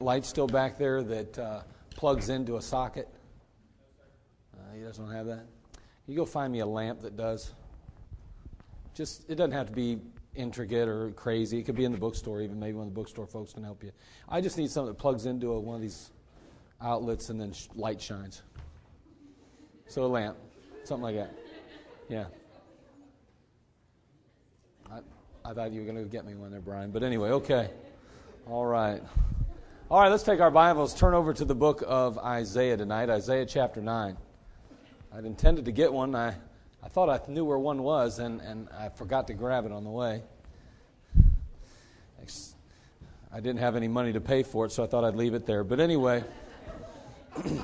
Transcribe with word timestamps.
light 0.00 0.26
still 0.26 0.48
back 0.48 0.76
there 0.76 1.02
that 1.02 1.38
uh, 1.38 1.62
plugs 1.94 2.28
into 2.28 2.56
a 2.56 2.62
socket? 2.62 3.08
Uh, 4.54 4.74
he 4.74 4.82
doesn't 4.82 5.10
have 5.10 5.26
that. 5.26 5.46
You 6.06 6.16
go 6.16 6.24
find 6.24 6.52
me 6.52 6.60
a 6.60 6.66
lamp 6.66 7.00
that 7.02 7.16
does. 7.16 7.52
Just 8.94 9.28
it 9.30 9.36
doesn't 9.36 9.52
have 9.52 9.68
to 9.68 9.72
be 9.72 10.00
intricate 10.34 10.88
or 10.88 11.10
crazy. 11.12 11.58
It 11.58 11.62
could 11.64 11.76
be 11.76 11.84
in 11.84 11.92
the 11.92 11.98
bookstore, 11.98 12.42
even 12.42 12.58
maybe 12.58 12.74
one 12.74 12.88
of 12.88 12.92
the 12.92 13.00
bookstore 13.00 13.26
folks 13.26 13.52
can 13.52 13.62
help 13.62 13.84
you. 13.84 13.92
I 14.28 14.40
just 14.40 14.58
need 14.58 14.70
something 14.70 14.92
that 14.92 14.98
plugs 14.98 15.26
into 15.26 15.52
a, 15.52 15.60
one 15.60 15.76
of 15.76 15.82
these 15.82 16.10
outlets 16.80 17.30
and 17.30 17.40
then 17.40 17.52
sh- 17.52 17.68
light 17.76 18.00
shines. 18.00 18.42
So 19.86 20.04
a 20.04 20.06
lamp, 20.06 20.36
something 20.82 21.04
like 21.04 21.16
that. 21.16 21.34
Yeah. 22.08 22.24
I, 24.90 24.98
I 25.44 25.54
thought 25.54 25.72
you 25.72 25.80
were 25.80 25.86
going 25.86 26.02
to 26.02 26.10
get 26.10 26.24
me 26.24 26.34
one 26.34 26.50
there, 26.50 26.60
Brian. 26.60 26.90
But 26.90 27.04
anyway, 27.04 27.30
okay. 27.30 27.70
All 28.48 28.66
right. 28.66 29.00
All 29.94 30.00
right, 30.00 30.08
let's 30.08 30.24
take 30.24 30.40
our 30.40 30.50
Bibles, 30.50 30.92
turn 30.92 31.14
over 31.14 31.32
to 31.32 31.44
the 31.44 31.54
book 31.54 31.84
of 31.86 32.18
Isaiah 32.18 32.76
tonight, 32.76 33.08
Isaiah 33.10 33.46
chapter 33.46 33.80
9. 33.80 34.16
I'd 35.14 35.24
intended 35.24 35.66
to 35.66 35.70
get 35.70 35.92
one. 35.92 36.16
I, 36.16 36.34
I 36.82 36.88
thought 36.88 37.08
I 37.08 37.20
knew 37.30 37.44
where 37.44 37.60
one 37.60 37.84
was, 37.84 38.18
and, 38.18 38.40
and 38.40 38.68
I 38.76 38.88
forgot 38.88 39.28
to 39.28 39.34
grab 39.34 39.66
it 39.66 39.70
on 39.70 39.84
the 39.84 39.90
way. 39.90 40.24
I 43.32 43.36
didn't 43.36 43.58
have 43.58 43.76
any 43.76 43.86
money 43.86 44.12
to 44.14 44.20
pay 44.20 44.42
for 44.42 44.66
it, 44.66 44.72
so 44.72 44.82
I 44.82 44.88
thought 44.88 45.04
I'd 45.04 45.14
leave 45.14 45.32
it 45.32 45.46
there. 45.46 45.62
But 45.62 45.78
anyway, 45.78 46.24
you 47.44 47.62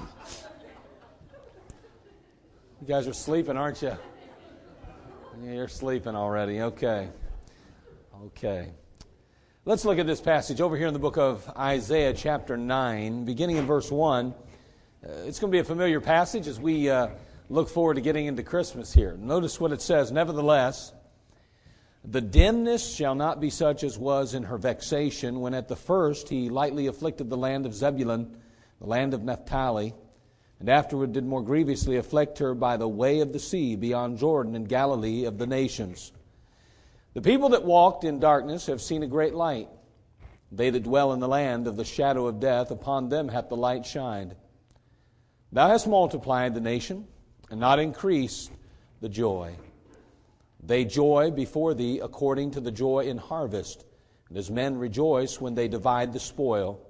guys 2.87 3.09
are 3.09 3.12
sleeping, 3.12 3.56
aren't 3.56 3.83
you? 3.83 3.97
Yeah, 5.42 5.53
you're 5.53 5.67
sleeping 5.67 6.15
already. 6.15 6.61
Okay. 6.61 7.09
Okay. 8.27 8.70
Let's 9.66 9.84
look 9.84 9.98
at 9.98 10.06
this 10.06 10.23
passage 10.23 10.62
over 10.62 10.74
here 10.74 10.87
in 10.87 10.95
the 10.95 10.98
book 10.98 11.19
of 11.19 11.46
Isaiah, 11.55 12.14
chapter 12.14 12.56
9, 12.56 13.27
beginning 13.27 13.59
in 13.59 13.66
verse 13.66 13.91
1. 13.91 14.28
Uh, 14.28 15.10
it's 15.27 15.38
going 15.38 15.50
to 15.50 15.55
be 15.55 15.60
a 15.60 15.64
familiar 15.64 16.00
passage 16.00 16.48
as 16.48 16.58
we 16.58 16.89
uh, 16.89 17.08
look 17.50 17.69
forward 17.69 17.97
to 17.97 18.00
getting 18.00 18.25
into 18.25 18.42
Christmas 18.42 18.91
here. 18.91 19.19
Notice 19.19 19.61
what 19.61 19.70
it 19.72 19.83
says 19.83 20.11
Nevertheless, 20.11 20.94
the 22.02 22.22
dimness 22.22 22.91
shall 22.91 23.14
not 23.14 23.39
be 23.39 23.50
such 23.50 23.84
as 23.84 23.98
was 23.98 24.33
in 24.33 24.44
her 24.44 24.56
vexation 24.56 25.41
when 25.41 25.52
at 25.52 25.69
the 25.69 25.77
first 25.77 26.30
he 26.30 26.48
lightly 26.48 26.86
afflicted 26.86 27.28
the 27.28 27.36
land 27.36 27.67
of 27.67 27.74
Zebulun, 27.74 28.34
the 28.80 28.86
land 28.86 29.12
of 29.12 29.22
Naphtali, 29.22 29.92
and 30.58 30.70
afterward 30.70 31.12
did 31.12 31.27
more 31.27 31.42
grievously 31.42 31.98
afflict 31.98 32.39
her 32.39 32.55
by 32.55 32.78
the 32.78 32.89
way 32.89 33.20
of 33.20 33.34
the 33.34 33.39
sea 33.39 33.77
beyond 33.77 34.17
Jordan 34.17 34.55
in 34.55 34.64
Galilee 34.64 35.27
of 35.27 35.36
the 35.36 35.47
nations. 35.47 36.12
The 37.12 37.22
people 37.22 37.50
that 37.50 37.64
walked 37.64 38.05
in 38.05 38.20
darkness 38.20 38.66
have 38.66 38.80
seen 38.80 39.03
a 39.03 39.08
great 39.08 39.34
light. 39.34 39.69
They 40.53 40.70
that 40.70 40.84
dwell 40.84 41.12
in 41.12 41.20
the 41.20 41.28
land 41.28 41.67
of 41.67 41.77
the 41.77 41.84
shadow 41.84 42.27
of 42.27 42.41
death, 42.41 42.70
upon 42.70 43.08
them 43.08 43.28
hath 43.28 43.48
the 43.48 43.56
light 43.56 43.84
shined. 43.84 44.36
Thou 45.52 45.69
hast 45.69 45.89
multiplied 45.89 46.55
the 46.55 46.61
nation, 46.61 47.08
and 47.50 47.58
not 47.58 47.80
increased 47.80 48.52
the 49.00 49.08
joy. 49.08 49.56
They 50.62 50.84
joy 50.84 51.33
before 51.33 51.75
thee 51.75 51.98
according 51.98 52.52
to 52.52 52.61
the 52.61 52.70
joy 52.70 53.00
in 53.00 53.19
harvest, 53.19 53.84
and 54.28 54.39
as 54.39 54.50
men 54.50 54.78
rejoice 54.78 55.41
when 55.41 55.55
they 55.56 55.67
divide 55.67 56.12
the 56.12 56.20
spoil. 56.20 56.80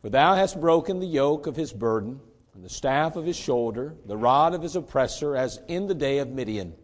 For 0.00 0.08
thou 0.08 0.34
hast 0.34 0.60
broken 0.60 1.00
the 1.00 1.06
yoke 1.06 1.46
of 1.46 1.56
his 1.56 1.72
burden, 1.72 2.20
and 2.54 2.64
the 2.64 2.70
staff 2.70 3.16
of 3.16 3.26
his 3.26 3.36
shoulder, 3.36 3.94
the 4.06 4.16
rod 4.16 4.54
of 4.54 4.62
his 4.62 4.76
oppressor, 4.76 5.36
as 5.36 5.60
in 5.68 5.86
the 5.86 5.94
day 5.94 6.18
of 6.18 6.30
Midian. 6.30 6.74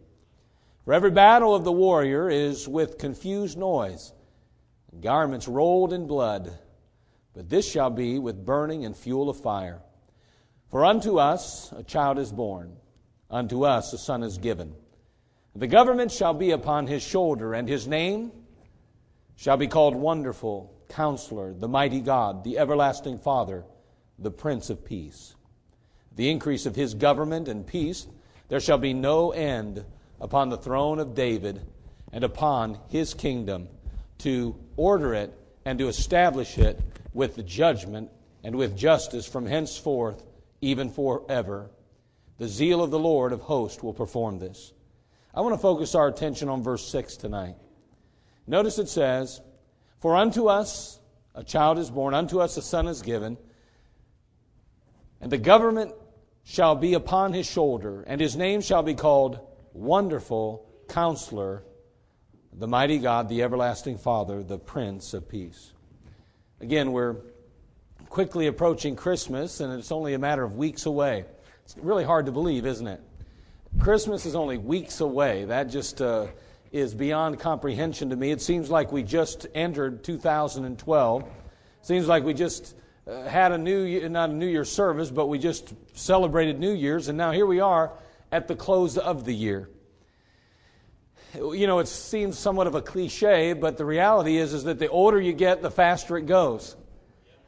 For 0.85 0.93
every 0.93 1.11
battle 1.11 1.55
of 1.55 1.63
the 1.63 1.71
warrior 1.71 2.29
is 2.29 2.67
with 2.67 2.97
confused 2.97 3.57
noise, 3.57 4.11
garments 4.99 5.47
rolled 5.47 5.93
in 5.93 6.07
blood. 6.07 6.59
But 7.33 7.49
this 7.49 7.69
shall 7.69 7.89
be 7.89 8.19
with 8.19 8.45
burning 8.45 8.83
and 8.83 8.95
fuel 8.95 9.29
of 9.29 9.39
fire. 9.39 9.81
For 10.69 10.83
unto 10.83 11.19
us 11.19 11.71
a 11.71 11.83
child 11.83 12.19
is 12.19 12.33
born, 12.33 12.75
unto 13.29 13.63
us 13.63 13.93
a 13.93 13.97
son 13.97 14.23
is 14.23 14.37
given. 14.37 14.75
The 15.55 15.67
government 15.67 16.11
shall 16.11 16.33
be 16.33 16.51
upon 16.51 16.87
his 16.87 17.01
shoulder, 17.01 17.53
and 17.53 17.69
his 17.69 17.87
name 17.87 18.31
shall 19.35 19.55
be 19.55 19.67
called 19.67 19.95
Wonderful, 19.95 20.73
Counselor, 20.89 21.53
the 21.53 21.67
Mighty 21.67 22.01
God, 22.01 22.43
the 22.43 22.57
Everlasting 22.57 23.19
Father, 23.19 23.63
the 24.19 24.31
Prince 24.31 24.69
of 24.69 24.83
Peace. 24.83 25.35
The 26.15 26.29
increase 26.29 26.65
of 26.65 26.75
his 26.75 26.93
government 26.93 27.47
and 27.47 27.65
peace, 27.65 28.05
there 28.49 28.59
shall 28.59 28.77
be 28.77 28.93
no 28.93 29.31
end 29.31 29.85
upon 30.19 30.49
the 30.49 30.57
throne 30.57 30.99
of 30.99 31.15
David 31.15 31.61
and 32.11 32.23
upon 32.23 32.79
his 32.89 33.13
kingdom 33.13 33.67
to 34.19 34.55
order 34.77 35.13
it 35.13 35.33
and 35.65 35.79
to 35.79 35.87
establish 35.87 36.57
it 36.57 36.79
with 37.13 37.35
the 37.35 37.43
judgment 37.43 38.09
and 38.43 38.55
with 38.55 38.77
justice 38.77 39.25
from 39.25 39.45
henceforth, 39.45 40.23
even 40.61 40.89
forever. 40.89 41.69
The 42.37 42.47
zeal 42.47 42.83
of 42.83 42.91
the 42.91 42.99
Lord 42.99 43.31
of 43.31 43.41
hosts 43.41 43.81
will 43.81 43.93
perform 43.93 44.39
this. 44.39 44.73
I 45.33 45.41
want 45.41 45.53
to 45.53 45.61
focus 45.61 45.95
our 45.95 46.07
attention 46.07 46.49
on 46.49 46.63
verse 46.63 46.85
6 46.87 47.17
tonight. 47.17 47.55
Notice 48.45 48.79
it 48.79 48.89
says, 48.89 49.41
For 49.99 50.15
unto 50.15 50.47
us 50.47 50.99
a 51.33 51.43
child 51.43 51.79
is 51.79 51.89
born, 51.89 52.13
unto 52.13 52.39
us 52.39 52.57
a 52.57 52.61
son 52.61 52.87
is 52.87 53.01
given, 53.01 53.37
and 55.21 55.31
the 55.31 55.37
government 55.37 55.93
shall 56.43 56.75
be 56.75 56.93
upon 56.93 57.33
his 57.33 57.47
shoulder, 57.49 58.03
and 58.05 58.19
his 58.19 58.35
name 58.35 58.61
shall 58.61 58.83
be 58.83 58.93
called 58.93 59.39
Wonderful 59.73 60.67
Counselor, 60.87 61.63
the 62.53 62.67
Mighty 62.67 62.99
God, 62.99 63.27
the 63.27 63.41
Everlasting 63.41 63.97
Father, 63.97 64.43
the 64.43 64.59
Prince 64.59 65.15
of 65.15 65.27
Peace. 65.27 65.73
Again, 66.61 66.91
we're 66.91 67.15
quickly 68.07 68.45
approaching 68.45 68.95
Christmas, 68.95 69.59
and 69.59 69.73
it's 69.73 69.91
only 69.91 70.13
a 70.13 70.19
matter 70.19 70.43
of 70.43 70.55
weeks 70.55 70.85
away. 70.85 71.25
It's 71.65 71.75
really 71.77 72.03
hard 72.03 72.27
to 72.27 72.31
believe, 72.31 72.67
isn't 72.67 72.85
it? 72.85 73.01
Christmas 73.79 74.27
is 74.27 74.35
only 74.35 74.59
weeks 74.59 74.99
away. 74.99 75.45
That 75.45 75.63
just 75.63 75.99
uh, 76.03 76.27
is 76.71 76.93
beyond 76.93 77.39
comprehension 77.39 78.11
to 78.11 78.15
me. 78.15 78.29
It 78.29 78.41
seems 78.41 78.69
like 78.69 78.91
we 78.91 79.01
just 79.01 79.47
entered 79.55 80.03
2012. 80.03 81.23
Seems 81.81 82.07
like 82.07 82.23
we 82.23 82.35
just 82.35 82.75
uh, 83.07 83.23
had 83.23 83.51
a 83.51 83.57
new, 83.57 83.81
year 83.81 84.07
not 84.07 84.29
a 84.29 84.33
New 84.33 84.47
Year's 84.47 84.71
service, 84.71 85.09
but 85.09 85.25
we 85.25 85.39
just 85.39 85.73
celebrated 85.93 86.59
New 86.59 86.73
Year's, 86.73 87.07
and 87.07 87.17
now 87.17 87.31
here 87.31 87.47
we 87.47 87.59
are 87.59 87.91
at 88.33 88.47
the 88.47 88.55
close 88.55 88.97
of 88.97 89.25
the 89.25 89.33
year. 89.33 89.69
You 91.35 91.67
know, 91.67 91.77
it 91.77 91.87
seems 91.87 92.37
somewhat 92.37 92.65
of 92.65 92.73
a 92.73 92.81
cliche, 92.81 93.53
but 93.53 93.77
the 93.77 93.85
reality 93.85 94.37
is, 94.37 94.53
is 94.53 94.63
that 94.63 94.79
the 94.79 94.89
older 94.89 95.21
you 95.21 95.33
get, 95.33 95.61
the 95.61 95.69
faster 95.69 96.17
it 96.17 96.25
goes. 96.25 96.75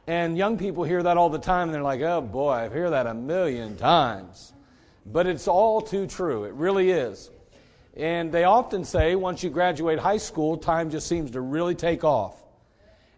And 0.06 0.38
young 0.38 0.58
people 0.58 0.84
hear 0.84 1.02
that 1.02 1.16
all 1.16 1.28
the 1.28 1.40
time, 1.40 1.68
and 1.68 1.74
they're 1.74 1.82
like, 1.82 2.02
oh 2.02 2.20
boy, 2.20 2.50
I 2.52 2.68
hear 2.68 2.90
that 2.90 3.08
a 3.08 3.14
million 3.14 3.76
times. 3.76 4.52
But 5.04 5.26
it's 5.26 5.48
all 5.48 5.80
too 5.80 6.06
true. 6.06 6.44
It 6.44 6.54
really 6.54 6.90
is. 6.90 7.30
And 7.96 8.30
they 8.30 8.44
often 8.44 8.84
say 8.84 9.16
once 9.16 9.42
you 9.42 9.50
graduate 9.50 9.98
high 9.98 10.18
school, 10.18 10.56
time 10.56 10.90
just 10.90 11.08
seems 11.08 11.32
to 11.32 11.40
really 11.40 11.74
take 11.74 12.04
off. 12.04 12.40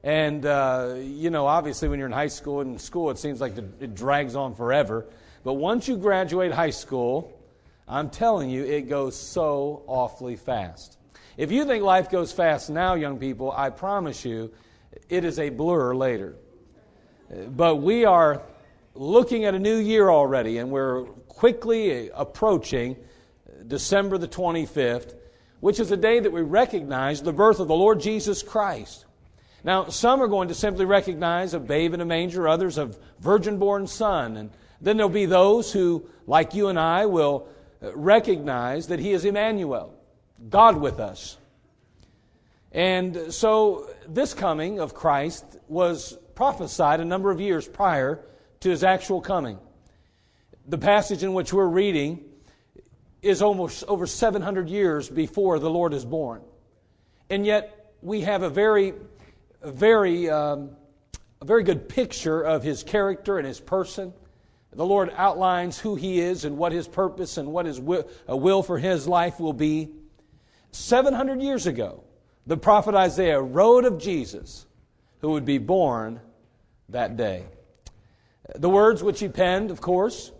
And, 0.03 0.47
uh, 0.47 0.95
you 1.00 1.29
know, 1.29 1.47
obviously 1.47 1.89
when 1.89 1.99
you're 1.99 2.09
in 2.09 2.12
high 2.12 2.29
school 2.29 2.62
and 2.62 2.73
in 2.73 2.79
school, 2.79 3.11
it 3.11 3.19
seems 3.19 3.43
like 3.43 3.59
it 3.59 3.95
drags 3.95 4.37
on 4.37 4.55
forever. 4.55 5.05
But 5.45 5.55
once 5.55 5.87
you 5.87 5.99
graduate 5.99 6.53
high 6.53 6.71
school, 6.71 7.38
I'm 7.88 8.10
telling 8.10 8.50
you, 8.50 8.65
it 8.65 8.88
goes 8.88 9.19
so 9.19 9.82
awfully 9.87 10.37
fast. 10.37 10.99
If 11.38 11.50
you 11.50 11.65
think 11.65 11.82
life 11.82 12.10
goes 12.10 12.32
fast 12.32 12.69
now, 12.69 12.94
young 12.94 13.19
people, 13.19 13.50
I 13.50 13.71
promise 13.71 14.25
you, 14.25 14.53
it 15.09 15.25
is 15.25 15.38
a 15.38 15.49
blur 15.49 15.94
later. 15.94 16.37
But 17.49 17.76
we 17.76 18.04
are 18.04 18.43
looking 18.94 19.44
at 19.44 19.54
a 19.54 19.59
new 19.59 19.76
year 19.76 20.10
already, 20.10 20.59
and 20.59 20.71
we're 20.71 21.04
quickly 21.28 22.10
approaching 22.10 22.97
December 23.66 24.19
the 24.19 24.28
25th, 24.28 25.15
which 25.60 25.81
is 25.81 25.91
a 25.91 25.97
day 25.97 26.20
that 26.20 26.32
we 26.32 26.43
recognize 26.43 27.22
the 27.22 27.32
birth 27.32 27.60
of 27.60 27.69
the 27.69 27.75
Lord 27.75 28.00
Jesus 28.00 28.43
Christ. 28.43 29.06
Now, 29.65 29.87
some 29.88 30.20
are 30.20 30.28
going 30.28 30.49
to 30.49 30.55
simply 30.55 30.84
recognize 30.84 31.55
a 31.55 31.60
babe 31.60 31.94
in 31.94 32.00
a 32.00 32.05
manger, 32.05 32.49
others 32.49 32.76
a 32.79 32.91
virgin 33.20 33.58
born 33.58 33.87
son, 33.87 34.37
and 34.37 34.50
then 34.81 34.96
there'll 34.96 35.11
be 35.11 35.26
those 35.26 35.73
who, 35.73 36.08
like 36.26 36.55
you 36.55 36.69
and 36.69 36.79
I, 36.79 37.06
will 37.06 37.49
recognize 37.81 38.89
that 38.89 38.99
He 38.99 39.13
is 39.13 39.25
Emmanuel, 39.25 39.95
God 40.49 40.77
with 40.79 41.01
us. 41.01 41.37
And 42.73 43.33
so 43.33 43.89
this 44.07 44.35
coming 44.35 44.81
of 44.81 44.95
Christ 44.95 45.45
was 45.69 46.19
prophesied 46.35 47.01
a 47.01 47.05
number 47.05 47.31
of 47.31 47.41
years 47.41 47.67
prior 47.67 48.25
to 48.61 48.71
His 48.71 48.85
actual 48.85 49.21
coming. 49.21 49.59
The 50.67 50.79
passage 50.79 51.23
in 51.23 51.33
which 51.33 51.53
we're 51.53 51.67
reading 51.67 52.25
is 53.23 53.43
almost 53.43 53.85
over 53.89 54.07
700 54.07 54.69
years 54.69 55.09
before 55.09 55.59
the 55.59 55.71
Lord 55.71 55.93
is 55.93 56.05
born. 56.05 56.43
And 57.31 57.45
yet 57.45 57.95
we 58.03 58.21
have 58.23 58.43
a 58.43 58.51
very, 58.51 58.95
very, 59.63 60.31
um, 60.31 60.71
a 61.41 61.45
very 61.45 61.63
good 61.63 61.89
picture 61.89 62.43
of 62.43 62.63
His 62.63 62.83
character 62.83 63.39
and 63.39 63.47
His 63.47 63.61
person 63.61 64.13
the 64.73 64.85
Lord 64.87 65.12
outlines 65.17 65.79
who 65.79 65.94
He 65.94 66.20
is 66.20 66.44
and 66.44 66.56
what 66.56 66.73
His 66.73 66.87
purpose 66.87 67.37
and 67.37 67.53
what 67.53 67.67
His 67.67 67.81
will, 67.81 68.09
will 68.29 68.62
for 68.62 68.79
His 68.79 69.09
life 69.09 69.41
will 69.41 69.53
be. 69.53 69.91
700 70.73 71.41
years 71.41 71.67
ago, 71.67 72.05
the 72.47 72.56
prophet 72.56 72.94
Isaiah 72.94 73.41
wrote 73.41 73.85
of 73.85 73.99
Jesus, 73.99 74.67
who 75.20 75.31
would 75.32 75.44
be 75.44 75.59
born 75.59 76.20
that 76.88 77.17
day. 77.17 77.44
The 78.55 78.70
words 78.70 79.03
which 79.03 79.20
he 79.20 79.29
penned, 79.29 79.70
of 79.70 79.81
course, 79.81 80.32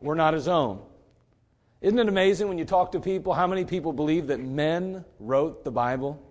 were 0.00 0.14
not 0.14 0.34
his 0.34 0.48
own. 0.48 0.80
Isn't 1.80 1.98
it 1.98 2.08
amazing 2.08 2.48
when 2.48 2.58
you 2.58 2.64
talk 2.64 2.92
to 2.92 3.00
people 3.00 3.34
how 3.34 3.46
many 3.46 3.64
people 3.64 3.92
believe 3.92 4.28
that 4.28 4.40
men 4.40 5.04
wrote 5.18 5.64
the 5.64 5.70
Bible? 5.70 6.22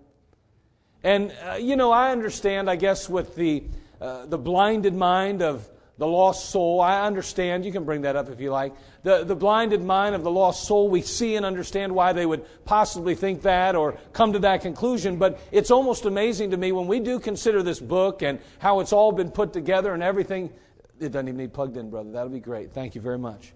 And, 1.04 1.32
uh, 1.46 1.54
you 1.54 1.76
know, 1.76 1.92
I 1.92 2.10
understand, 2.10 2.70
I 2.70 2.76
guess, 2.76 3.08
with 3.08 3.36
the, 3.36 3.64
uh, 4.00 4.26
the 4.26 4.38
blinded 4.38 4.94
mind 4.94 5.42
of 5.42 5.68
the 5.98 6.06
lost 6.06 6.50
soul, 6.50 6.80
I 6.80 7.02
understand. 7.06 7.64
You 7.64 7.72
can 7.72 7.84
bring 7.84 8.02
that 8.02 8.16
up 8.16 8.28
if 8.28 8.40
you 8.40 8.50
like. 8.50 8.74
The, 9.02 9.24
the 9.24 9.36
blinded 9.36 9.82
mind 9.82 10.14
of 10.14 10.22
the 10.22 10.30
lost 10.30 10.64
soul, 10.64 10.88
we 10.88 11.02
see 11.02 11.36
and 11.36 11.44
understand 11.44 11.94
why 11.94 12.12
they 12.12 12.24
would 12.24 12.44
possibly 12.64 13.14
think 13.14 13.42
that 13.42 13.76
or 13.76 13.98
come 14.12 14.32
to 14.32 14.38
that 14.40 14.62
conclusion. 14.62 15.16
But 15.16 15.38
it's 15.52 15.70
almost 15.70 16.06
amazing 16.06 16.50
to 16.52 16.56
me 16.56 16.72
when 16.72 16.86
we 16.86 16.98
do 16.98 17.20
consider 17.20 17.62
this 17.62 17.78
book 17.78 18.22
and 18.22 18.38
how 18.58 18.80
it's 18.80 18.92
all 18.92 19.12
been 19.12 19.30
put 19.30 19.52
together 19.52 19.92
and 19.92 20.02
everything. 20.02 20.50
It 20.98 21.10
doesn't 21.10 21.28
even 21.28 21.36
need 21.36 21.52
plugged 21.52 21.76
in, 21.76 21.90
brother. 21.90 22.10
That'll 22.10 22.30
be 22.30 22.40
great. 22.40 22.72
Thank 22.72 22.94
you 22.94 23.00
very 23.00 23.18
much. 23.18 23.52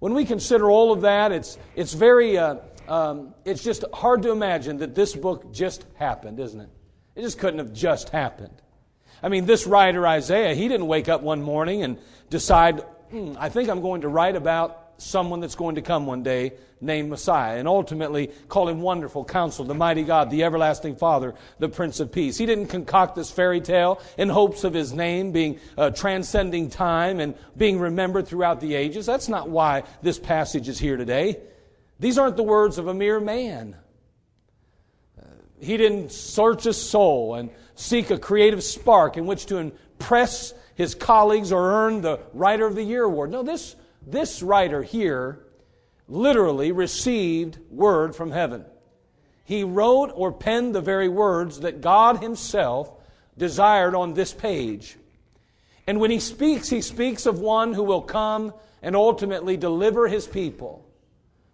When 0.00 0.14
we 0.14 0.24
consider 0.24 0.68
all 0.68 0.92
of 0.92 1.02
that, 1.02 1.30
it's, 1.30 1.58
it's 1.76 1.92
very, 1.92 2.36
uh, 2.36 2.56
um, 2.88 3.34
it's 3.44 3.62
just 3.62 3.84
hard 3.94 4.22
to 4.22 4.32
imagine 4.32 4.78
that 4.78 4.96
this 4.96 5.14
book 5.14 5.52
just 5.52 5.86
happened, 5.94 6.40
isn't 6.40 6.60
it? 6.60 6.70
It 7.14 7.22
just 7.22 7.38
couldn't 7.38 7.58
have 7.58 7.72
just 7.72 8.08
happened. 8.08 8.60
I 9.22 9.28
mean, 9.28 9.46
this 9.46 9.66
writer, 9.66 10.06
Isaiah, 10.06 10.54
he 10.54 10.68
didn't 10.68 10.86
wake 10.86 11.08
up 11.08 11.22
one 11.22 11.42
morning 11.42 11.82
and 11.82 11.98
decide, 12.28 12.80
hmm, 13.10 13.34
I 13.38 13.48
think 13.48 13.68
I'm 13.68 13.80
going 13.80 14.00
to 14.02 14.08
write 14.08 14.36
about 14.36 14.78
someone 14.98 15.40
that's 15.40 15.54
going 15.54 15.76
to 15.76 15.82
come 15.82 16.06
one 16.06 16.22
day 16.22 16.52
named 16.80 17.08
Messiah, 17.08 17.58
and 17.58 17.68
ultimately 17.68 18.28
call 18.48 18.68
him 18.68 18.80
Wonderful 18.80 19.24
Counselor, 19.24 19.68
the 19.68 19.74
Mighty 19.74 20.02
God, 20.02 20.30
the 20.30 20.42
Everlasting 20.42 20.96
Father, 20.96 21.34
the 21.60 21.68
Prince 21.68 22.00
of 22.00 22.10
Peace. 22.10 22.36
He 22.36 22.46
didn't 22.46 22.66
concoct 22.66 23.14
this 23.14 23.30
fairy 23.30 23.60
tale 23.60 24.00
in 24.18 24.28
hopes 24.28 24.64
of 24.64 24.74
his 24.74 24.92
name 24.92 25.30
being 25.30 25.60
uh, 25.78 25.90
transcending 25.90 26.70
time 26.70 27.20
and 27.20 27.36
being 27.56 27.78
remembered 27.78 28.26
throughout 28.26 28.60
the 28.60 28.74
ages. 28.74 29.06
That's 29.06 29.28
not 29.28 29.48
why 29.48 29.84
this 30.02 30.18
passage 30.18 30.68
is 30.68 30.78
here 30.78 30.96
today. 30.96 31.38
These 32.00 32.18
aren't 32.18 32.36
the 32.36 32.42
words 32.42 32.78
of 32.78 32.88
a 32.88 32.94
mere 32.94 33.20
man. 33.20 33.76
He 35.62 35.76
didn't 35.76 36.10
search 36.10 36.64
his 36.64 36.76
soul 36.76 37.36
and 37.36 37.48
seek 37.76 38.10
a 38.10 38.18
creative 38.18 38.64
spark 38.64 39.16
in 39.16 39.26
which 39.26 39.46
to 39.46 39.58
impress 39.58 40.52
his 40.74 40.96
colleagues 40.96 41.52
or 41.52 41.72
earn 41.72 42.00
the 42.00 42.18
Writer 42.34 42.66
of 42.66 42.74
the 42.74 42.82
Year 42.82 43.04
award. 43.04 43.30
No, 43.30 43.44
this, 43.44 43.76
this 44.04 44.42
writer 44.42 44.82
here 44.82 45.44
literally 46.08 46.72
received 46.72 47.58
word 47.70 48.16
from 48.16 48.32
heaven. 48.32 48.64
He 49.44 49.62
wrote 49.62 50.10
or 50.14 50.32
penned 50.32 50.74
the 50.74 50.80
very 50.80 51.08
words 51.08 51.60
that 51.60 51.80
God 51.80 52.20
Himself 52.20 52.90
desired 53.38 53.94
on 53.94 54.14
this 54.14 54.32
page. 54.32 54.96
And 55.86 56.00
when 56.00 56.10
He 56.10 56.18
speaks, 56.20 56.68
He 56.68 56.80
speaks 56.80 57.24
of 57.24 57.38
one 57.38 57.72
who 57.72 57.84
will 57.84 58.02
come 58.02 58.52
and 58.82 58.96
ultimately 58.96 59.56
deliver 59.56 60.08
His 60.08 60.26
people. 60.26 60.84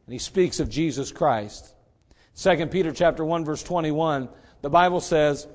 And 0.06 0.14
He 0.14 0.18
speaks 0.18 0.60
of 0.60 0.70
Jesus 0.70 1.12
Christ. 1.12 1.74
2 2.40 2.66
Peter 2.66 2.92
chapter 2.92 3.24
1 3.24 3.44
verse 3.44 3.62
21, 3.62 4.28
the 4.62 4.70
Bible 4.70 5.00
says, 5.00 5.46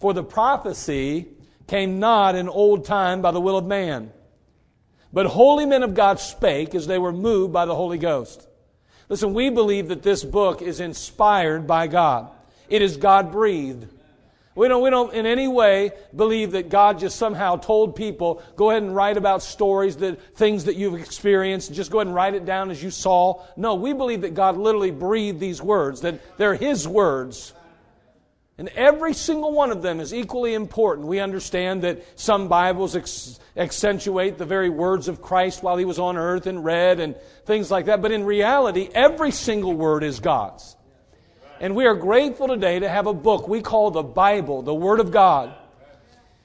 for 0.00 0.12
the 0.12 0.22
prophecy 0.22 1.28
came 1.66 1.98
not 1.98 2.34
in 2.34 2.48
old 2.48 2.84
time 2.84 3.22
by 3.22 3.30
the 3.30 3.40
will 3.40 3.56
of 3.56 3.64
man, 3.64 4.12
but 5.12 5.26
holy 5.26 5.64
men 5.64 5.82
of 5.82 5.94
God 5.94 6.20
spake 6.20 6.74
as 6.74 6.86
they 6.86 6.98
were 6.98 7.12
moved 7.12 7.52
by 7.52 7.64
the 7.64 7.74
Holy 7.74 7.96
Ghost. 7.96 8.46
Listen, 9.08 9.32
we 9.32 9.50
believe 9.50 9.88
that 9.88 10.02
this 10.02 10.24
book 10.24 10.60
is 10.60 10.80
inspired 10.80 11.66
by 11.66 11.86
God. 11.86 12.30
It 12.68 12.82
is 12.82 12.96
God 12.96 13.32
breathed. 13.32 13.86
We 14.56 14.68
don't, 14.68 14.82
we 14.82 14.88
don't 14.88 15.12
in 15.12 15.26
any 15.26 15.48
way 15.48 15.92
believe 16.14 16.52
that 16.52 16.70
God 16.70 16.98
just 16.98 17.16
somehow 17.16 17.56
told 17.56 17.94
people, 17.94 18.42
go 18.56 18.70
ahead 18.70 18.82
and 18.82 18.96
write 18.96 19.18
about 19.18 19.42
stories, 19.42 19.98
that, 19.98 20.34
things 20.34 20.64
that 20.64 20.76
you've 20.76 20.98
experienced, 20.98 21.74
just 21.74 21.90
go 21.90 21.98
ahead 21.98 22.06
and 22.06 22.16
write 22.16 22.34
it 22.34 22.46
down 22.46 22.70
as 22.70 22.82
you 22.82 22.90
saw. 22.90 23.44
No, 23.56 23.74
we 23.74 23.92
believe 23.92 24.22
that 24.22 24.32
God 24.32 24.56
literally 24.56 24.90
breathed 24.90 25.40
these 25.40 25.60
words, 25.60 26.00
that 26.00 26.38
they're 26.38 26.54
His 26.54 26.88
words. 26.88 27.52
And 28.56 28.70
every 28.70 29.12
single 29.12 29.52
one 29.52 29.70
of 29.70 29.82
them 29.82 30.00
is 30.00 30.14
equally 30.14 30.54
important. 30.54 31.06
We 31.06 31.20
understand 31.20 31.82
that 31.82 32.02
some 32.18 32.48
Bibles 32.48 32.96
ex- 32.96 33.38
accentuate 33.54 34.38
the 34.38 34.46
very 34.46 34.70
words 34.70 35.08
of 35.08 35.20
Christ 35.20 35.62
while 35.62 35.76
he 35.76 35.84
was 35.84 35.98
on 35.98 36.16
earth 36.16 36.46
and 36.46 36.64
read 36.64 36.98
and 36.98 37.14
things 37.44 37.70
like 37.70 37.84
that. 37.86 38.00
But 38.00 38.12
in 38.12 38.24
reality, 38.24 38.88
every 38.94 39.32
single 39.32 39.74
word 39.74 40.02
is 40.02 40.20
God's. 40.20 40.74
And 41.60 41.74
we 41.74 41.86
are 41.86 41.94
grateful 41.94 42.48
today 42.48 42.80
to 42.80 42.88
have 42.88 43.06
a 43.06 43.14
book 43.14 43.48
we 43.48 43.62
call 43.62 43.90
the 43.90 44.02
Bible, 44.02 44.62
the 44.62 44.74
Word 44.74 45.00
of 45.00 45.10
God. 45.10 45.54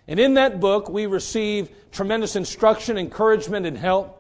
And 0.08 0.19
in 0.19 0.36
that 0.36 0.60
book, 0.60 0.90
we 0.90 1.06
receive 1.06 1.69
tremendous 1.92 2.36
instruction, 2.36 2.98
encouragement, 2.98 3.66
and 3.66 3.78
help. 3.78 4.18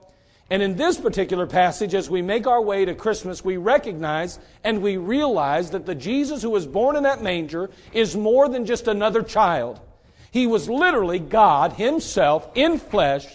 And 0.49 0.61
in 0.61 0.75
this 0.75 0.97
particular 0.97 1.47
passage, 1.47 1.95
as 1.95 2.09
we 2.09 2.21
make 2.21 2.45
our 2.45 2.61
way 2.61 2.83
to 2.83 2.93
Christmas, 2.93 3.43
we 3.43 3.55
recognize 3.55 4.37
and 4.65 4.81
we 4.81 4.97
realize 4.97 5.71
that 5.71 5.85
the 5.85 5.95
Jesus 5.95 6.41
who 6.41 6.49
was 6.49 6.67
born 6.67 6.97
in 6.97 7.03
that 7.03 7.23
manger 7.23 7.69
is 7.93 8.17
more 8.17 8.49
than 8.49 8.65
just 8.65 8.89
another 8.89 9.23
child. 9.23 9.79
He 10.31 10.47
was 10.47 10.69
literally 10.69 11.19
God 11.19 11.73
Himself 11.73 12.49
in 12.53 12.79
flesh, 12.79 13.25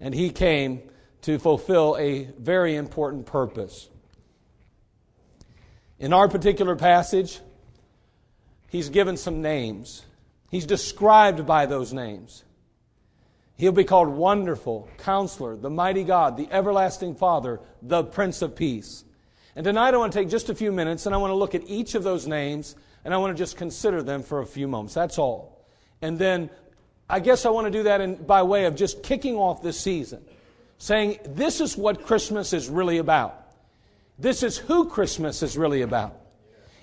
and 0.00 0.14
He 0.14 0.30
came 0.30 0.80
to 1.22 1.38
fulfill 1.38 1.96
a 1.98 2.24
very 2.38 2.76
important 2.76 3.26
purpose. 3.26 3.90
In 5.98 6.12
our 6.12 6.28
particular 6.28 6.76
passage, 6.76 7.40
He's 8.68 8.90
given 8.90 9.16
some 9.16 9.42
names. 9.42 10.04
He's 10.50 10.66
described 10.66 11.46
by 11.46 11.66
those 11.66 11.92
names. 11.92 12.44
He'll 13.56 13.72
be 13.72 13.84
called 13.84 14.08
Wonderful, 14.08 14.88
Counselor, 14.98 15.56
the 15.56 15.70
Mighty 15.70 16.04
God, 16.04 16.36
the 16.36 16.48
Everlasting 16.50 17.16
Father, 17.16 17.60
the 17.82 18.04
Prince 18.04 18.40
of 18.42 18.54
Peace. 18.54 19.04
And 19.56 19.64
tonight 19.64 19.94
I 19.94 19.96
want 19.96 20.12
to 20.12 20.18
take 20.18 20.28
just 20.28 20.48
a 20.48 20.54
few 20.54 20.70
minutes 20.70 21.06
and 21.06 21.14
I 21.14 21.18
want 21.18 21.32
to 21.32 21.34
look 21.34 21.54
at 21.54 21.68
each 21.68 21.94
of 21.94 22.04
those 22.04 22.28
names 22.28 22.76
and 23.04 23.12
I 23.12 23.16
want 23.16 23.36
to 23.36 23.42
just 23.42 23.56
consider 23.56 24.02
them 24.02 24.22
for 24.22 24.40
a 24.40 24.46
few 24.46 24.68
moments. 24.68 24.94
That's 24.94 25.18
all. 25.18 25.66
And 26.00 26.18
then 26.18 26.50
I 27.08 27.18
guess 27.18 27.46
I 27.46 27.50
want 27.50 27.66
to 27.66 27.70
do 27.70 27.84
that 27.84 28.00
in, 28.00 28.14
by 28.14 28.42
way 28.42 28.66
of 28.66 28.76
just 28.76 29.02
kicking 29.02 29.34
off 29.34 29.62
this 29.62 29.80
season, 29.80 30.22
saying 30.76 31.18
this 31.24 31.60
is 31.60 31.76
what 31.76 32.04
Christmas 32.04 32.52
is 32.52 32.68
really 32.68 32.98
about. 32.98 33.47
This 34.18 34.42
is 34.42 34.58
who 34.58 34.88
Christmas 34.88 35.42
is 35.42 35.56
really 35.56 35.82
about. 35.82 36.20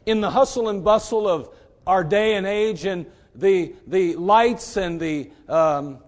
In 0.06 0.22
the 0.22 0.32
hustle 0.32 0.70
and 0.70 0.84
bustle 0.84 1.28
of 1.28 1.50
our 1.86 2.04
day 2.04 2.36
and 2.36 2.48
age 2.48 2.86
and 2.86 3.06
the, 3.34 3.76
the 3.88 4.16
lights 4.16 4.78
and 4.78 5.00
the 5.00 5.30
um, 5.50 6.00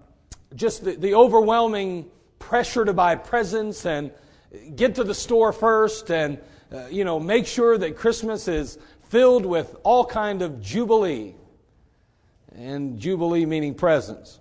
just 0.55 0.85
the, 0.85 0.95
the 0.95 1.15
overwhelming 1.15 2.09
pressure 2.39 2.85
to 2.85 2.93
buy 2.93 3.15
presents 3.15 3.85
and 3.85 4.11
get 4.75 4.95
to 4.95 5.03
the 5.03 5.13
store 5.13 5.51
first 5.51 6.09
and 6.09 6.39
uh, 6.71 6.85
you 6.89 7.03
know 7.03 7.19
make 7.19 7.45
sure 7.45 7.77
that 7.77 7.97
christmas 7.97 8.47
is 8.47 8.77
filled 9.03 9.45
with 9.45 9.75
all 9.83 10.05
kind 10.05 10.41
of 10.41 10.61
jubilee. 10.61 11.33
And 12.55 12.99
jubilee 12.99 13.45
meaning 13.45 13.75
presents. 13.75 14.39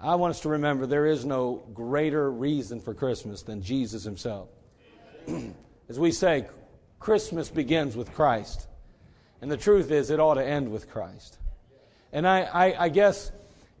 I 0.00 0.16
want 0.16 0.32
us 0.32 0.40
to 0.40 0.48
remember 0.48 0.86
there 0.86 1.06
is 1.06 1.24
no 1.24 1.62
greater 1.74 2.30
reason 2.30 2.80
for 2.80 2.92
christmas 2.94 3.42
than 3.42 3.62
jesus 3.62 4.02
himself 4.02 4.48
as 5.88 5.98
we 5.98 6.10
say 6.10 6.46
christmas 7.00 7.48
begins 7.48 7.96
with 7.96 8.12
christ 8.14 8.66
and 9.40 9.50
the 9.50 9.56
truth 9.56 9.90
is 9.90 10.10
it 10.10 10.20
ought 10.20 10.34
to 10.34 10.44
end 10.44 10.70
with 10.70 10.90
christ 10.90 11.38
and 12.12 12.26
i, 12.26 12.42
I, 12.42 12.84
I 12.84 12.88
guess 12.88 13.32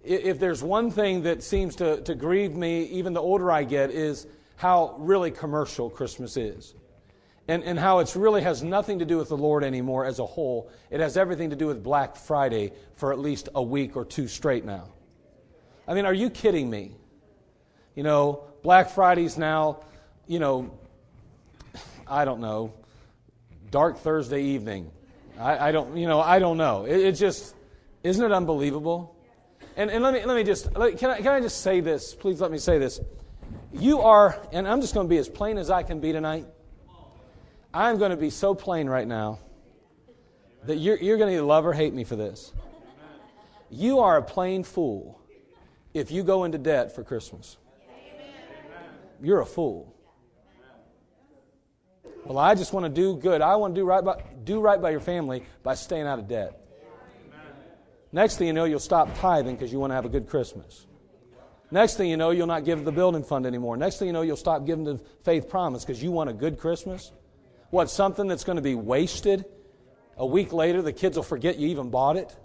if 0.04 0.40
there's 0.40 0.62
one 0.62 0.90
thing 0.90 1.22
that 1.22 1.42
seems 1.42 1.76
to, 1.76 2.00
to 2.02 2.14
grieve 2.14 2.54
me, 2.54 2.84
even 2.84 3.12
the 3.12 3.20
older 3.20 3.50
I 3.50 3.64
get, 3.64 3.90
is 3.90 4.26
how 4.56 4.96
really 4.98 5.30
commercial 5.30 5.90
Christmas 5.90 6.36
is. 6.36 6.74
And, 7.48 7.64
and 7.64 7.78
how 7.78 7.98
it 7.98 8.14
really 8.14 8.42
has 8.42 8.62
nothing 8.62 9.00
to 9.00 9.04
do 9.04 9.18
with 9.18 9.28
the 9.28 9.36
Lord 9.36 9.64
anymore 9.64 10.04
as 10.04 10.20
a 10.20 10.26
whole. 10.26 10.70
It 10.90 11.00
has 11.00 11.16
everything 11.16 11.50
to 11.50 11.56
do 11.56 11.66
with 11.66 11.82
Black 11.82 12.14
Friday 12.14 12.72
for 12.94 13.12
at 13.12 13.18
least 13.18 13.48
a 13.54 13.62
week 13.62 13.96
or 13.96 14.04
two 14.04 14.28
straight 14.28 14.64
now. 14.64 14.90
I 15.86 15.94
mean, 15.94 16.06
are 16.06 16.14
you 16.14 16.30
kidding 16.30 16.70
me? 16.70 16.92
You 17.96 18.04
know, 18.04 18.44
Black 18.62 18.90
Friday's 18.90 19.36
now, 19.36 19.80
you 20.28 20.38
know, 20.38 20.72
I 22.12 22.24
don't 22.24 22.40
know, 22.40 22.74
dark 23.70 23.98
Thursday 23.98 24.42
evening. 24.42 24.90
I, 25.38 25.68
I 25.68 25.72
don't, 25.72 25.96
you 25.96 26.06
know, 26.06 26.20
I 26.20 26.38
don't 26.38 26.58
know. 26.58 26.84
It, 26.84 27.00
it 27.00 27.12
just, 27.12 27.54
isn't 28.04 28.24
it 28.24 28.32
unbelievable? 28.32 29.16
and, 29.76 29.90
and 29.90 30.02
let 30.02 30.14
me 30.14 30.24
let 30.24 30.36
me 30.36 30.44
just 30.44 30.72
can 30.74 31.10
I, 31.10 31.16
can 31.18 31.28
I 31.28 31.40
just 31.40 31.62
say 31.62 31.80
this? 31.80 32.14
Please 32.14 32.40
let 32.40 32.50
me 32.50 32.58
say 32.58 32.78
this. 32.78 33.00
You 33.72 34.00
are, 34.00 34.38
and 34.52 34.68
I'm 34.68 34.80
just 34.80 34.92
going 34.94 35.06
to 35.06 35.08
be 35.10 35.16
as 35.16 35.28
plain 35.28 35.56
as 35.56 35.70
I 35.70 35.82
can 35.82 36.00
be 36.00 36.12
tonight. 36.12 36.46
I'm 37.72 37.96
going 37.98 38.10
to 38.10 38.16
be 38.18 38.28
so 38.28 38.54
plain 38.54 38.88
right 38.88 39.08
now 39.08 39.38
that 40.64 40.76
you're, 40.76 40.98
you're 40.98 41.16
going 41.16 41.30
to 41.30 41.34
either 41.34 41.46
love 41.46 41.64
or 41.64 41.72
hate 41.72 41.94
me 41.94 42.04
for 42.04 42.16
this. 42.16 42.52
You 43.70 44.00
are 44.00 44.18
a 44.18 44.22
plain 44.22 44.62
fool 44.62 45.18
if 45.94 46.10
you 46.10 46.22
go 46.22 46.44
into 46.44 46.58
debt 46.58 46.94
for 46.94 47.02
Christmas. 47.02 47.56
You're 49.22 49.40
a 49.40 49.46
fool. 49.46 49.94
Well, 52.24 52.38
I 52.38 52.54
just 52.54 52.72
want 52.72 52.86
to 52.86 52.90
do 52.90 53.16
good. 53.16 53.40
I 53.40 53.56
want 53.56 53.74
to 53.74 53.80
do 53.80 53.84
right 53.84 54.04
by, 54.04 54.22
do 54.44 54.60
right 54.60 54.80
by 54.80 54.90
your 54.90 55.00
family 55.00 55.44
by 55.62 55.74
staying 55.74 56.06
out 56.06 56.18
of 56.18 56.28
debt. 56.28 56.58
Next 58.12 58.36
thing 58.36 58.46
you 58.46 58.52
know, 58.52 58.64
you'll 58.64 58.78
stop 58.78 59.08
tithing 59.18 59.56
because 59.56 59.72
you 59.72 59.80
want 59.80 59.90
to 59.90 59.94
have 59.94 60.04
a 60.04 60.08
good 60.08 60.28
Christmas. 60.28 60.86
Next 61.70 61.96
thing 61.96 62.10
you 62.10 62.18
know, 62.18 62.30
you'll 62.30 62.46
not 62.46 62.64
give 62.66 62.84
the 62.84 62.92
building 62.92 63.24
fund 63.24 63.46
anymore. 63.46 63.78
Next 63.78 63.98
thing 63.98 64.06
you 64.06 64.12
know, 64.12 64.20
you'll 64.20 64.36
stop 64.36 64.66
giving 64.66 64.84
the 64.84 65.00
Faith 65.24 65.48
Promise 65.48 65.84
because 65.84 66.02
you 66.02 66.10
want 66.10 66.28
a 66.28 66.34
good 66.34 66.58
Christmas. 66.58 67.12
What, 67.70 67.88
something 67.88 68.28
that's 68.28 68.44
going 68.44 68.56
to 68.56 68.62
be 68.62 68.74
wasted? 68.74 69.46
A 70.18 70.26
week 70.26 70.52
later, 70.52 70.82
the 70.82 70.92
kids 70.92 71.16
will 71.16 71.24
forget 71.24 71.58
you 71.58 71.68
even 71.68 71.88
bought 71.88 72.18
it. 72.18 72.36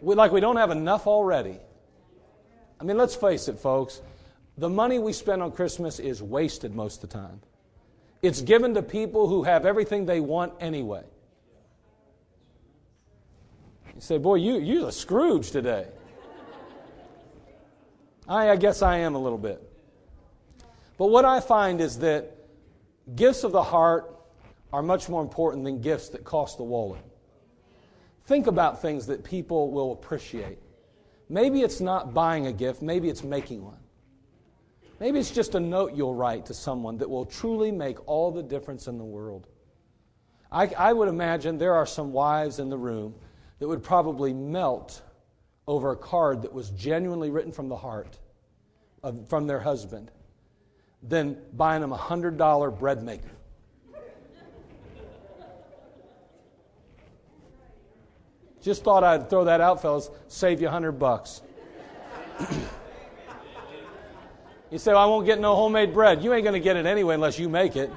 We, 0.00 0.16
like 0.16 0.32
we 0.32 0.40
don't 0.40 0.56
have 0.56 0.72
enough 0.72 1.06
already. 1.06 1.58
I 2.80 2.84
mean, 2.84 2.96
let's 2.96 3.14
face 3.14 3.46
it, 3.46 3.60
folks. 3.60 4.02
The 4.58 4.68
money 4.68 4.98
we 4.98 5.12
spend 5.12 5.40
on 5.40 5.52
Christmas 5.52 6.00
is 6.00 6.20
wasted 6.20 6.74
most 6.74 7.04
of 7.04 7.10
the 7.10 7.16
time. 7.16 7.40
It's 8.22 8.42
given 8.42 8.74
to 8.74 8.82
people 8.82 9.28
who 9.28 9.42
have 9.44 9.64
everything 9.64 10.06
they 10.06 10.20
want 10.20 10.52
anyway. 10.60 11.04
You 13.94 14.00
say, 14.00 14.18
boy, 14.18 14.36
you, 14.36 14.58
you're 14.58 14.88
a 14.88 14.92
Scrooge 14.92 15.50
today. 15.50 15.86
I, 18.28 18.50
I 18.50 18.56
guess 18.56 18.82
I 18.82 18.98
am 18.98 19.14
a 19.14 19.18
little 19.18 19.38
bit. 19.38 19.62
But 20.98 21.06
what 21.06 21.24
I 21.24 21.40
find 21.40 21.80
is 21.80 21.98
that 21.98 22.36
gifts 23.16 23.42
of 23.42 23.52
the 23.52 23.62
heart 23.62 24.14
are 24.72 24.82
much 24.82 25.08
more 25.08 25.22
important 25.22 25.64
than 25.64 25.80
gifts 25.80 26.10
that 26.10 26.24
cost 26.24 26.58
the 26.58 26.62
wallet. 26.62 27.02
Think 28.26 28.46
about 28.46 28.80
things 28.80 29.06
that 29.06 29.24
people 29.24 29.72
will 29.72 29.92
appreciate. 29.92 30.58
Maybe 31.28 31.62
it's 31.62 31.80
not 31.80 32.14
buying 32.14 32.46
a 32.46 32.52
gift, 32.52 32.82
maybe 32.82 33.08
it's 33.08 33.24
making 33.24 33.64
one. 33.64 33.79
Maybe 35.00 35.18
it's 35.18 35.30
just 35.30 35.54
a 35.54 35.60
note 35.60 35.94
you'll 35.94 36.14
write 36.14 36.44
to 36.46 36.54
someone 36.54 36.98
that 36.98 37.08
will 37.08 37.24
truly 37.24 37.72
make 37.72 38.06
all 38.06 38.30
the 38.30 38.42
difference 38.42 38.86
in 38.86 38.98
the 38.98 39.04
world. 39.04 39.48
I, 40.52 40.66
I 40.66 40.92
would 40.92 41.08
imagine 41.08 41.56
there 41.56 41.74
are 41.74 41.86
some 41.86 42.12
wives 42.12 42.58
in 42.58 42.68
the 42.68 42.76
room 42.76 43.14
that 43.58 43.66
would 43.66 43.82
probably 43.82 44.34
melt 44.34 45.00
over 45.66 45.92
a 45.92 45.96
card 45.96 46.42
that 46.42 46.52
was 46.52 46.68
genuinely 46.70 47.30
written 47.30 47.50
from 47.50 47.68
the 47.68 47.76
heart 47.76 48.18
of, 49.02 49.26
from 49.26 49.46
their 49.46 49.60
husband 49.60 50.10
than 51.02 51.38
buying 51.54 51.80
them 51.80 51.92
a 51.92 51.98
$100 51.98 52.78
bread 52.78 53.02
maker. 53.02 53.30
Just 58.60 58.84
thought 58.84 59.02
I'd 59.02 59.30
throw 59.30 59.44
that 59.44 59.62
out, 59.62 59.80
fellas. 59.80 60.10
Save 60.28 60.60
you 60.60 60.68
a 60.68 60.70
hundred 60.70 60.92
bucks. 60.92 61.40
you 64.70 64.78
say, 64.78 64.92
well, 64.92 65.02
I 65.02 65.06
won't 65.06 65.26
get 65.26 65.40
no 65.40 65.56
homemade 65.56 65.92
bread. 65.92 66.22
You 66.22 66.32
ain't 66.32 66.44
going 66.44 66.54
to 66.54 66.60
get 66.60 66.76
it 66.76 66.86
anyway 66.86 67.14
unless 67.14 67.38
you 67.38 67.48
make 67.48 67.74
it. 67.76 67.90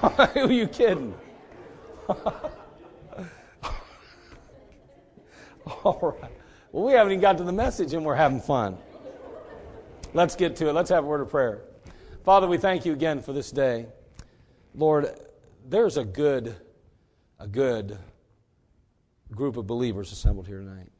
Who 0.00 0.46
are 0.46 0.50
you 0.50 0.66
kidding? 0.66 1.14
All 5.84 6.16
right. 6.20 6.32
Well, 6.72 6.84
we 6.84 6.92
haven't 6.92 7.12
even 7.12 7.20
got 7.20 7.38
to 7.38 7.44
the 7.44 7.52
message 7.52 7.92
and 7.92 8.04
we're 8.04 8.14
having 8.14 8.40
fun. 8.40 8.78
Let's 10.14 10.34
get 10.34 10.56
to 10.56 10.68
it. 10.68 10.72
Let's 10.72 10.90
have 10.90 11.04
a 11.04 11.06
word 11.06 11.20
of 11.20 11.28
prayer. 11.28 11.62
Father, 12.24 12.46
we 12.46 12.56
thank 12.56 12.86
you 12.86 12.92
again 12.92 13.20
for 13.20 13.32
this 13.32 13.50
day. 13.50 13.86
Lord, 14.74 15.10
there's 15.68 15.98
a 15.98 16.04
good, 16.04 16.56
a 17.38 17.46
good 17.46 17.98
group 19.30 19.56
of 19.56 19.66
believers 19.66 20.12
assembled 20.12 20.46
here 20.46 20.58
tonight. 20.58 20.90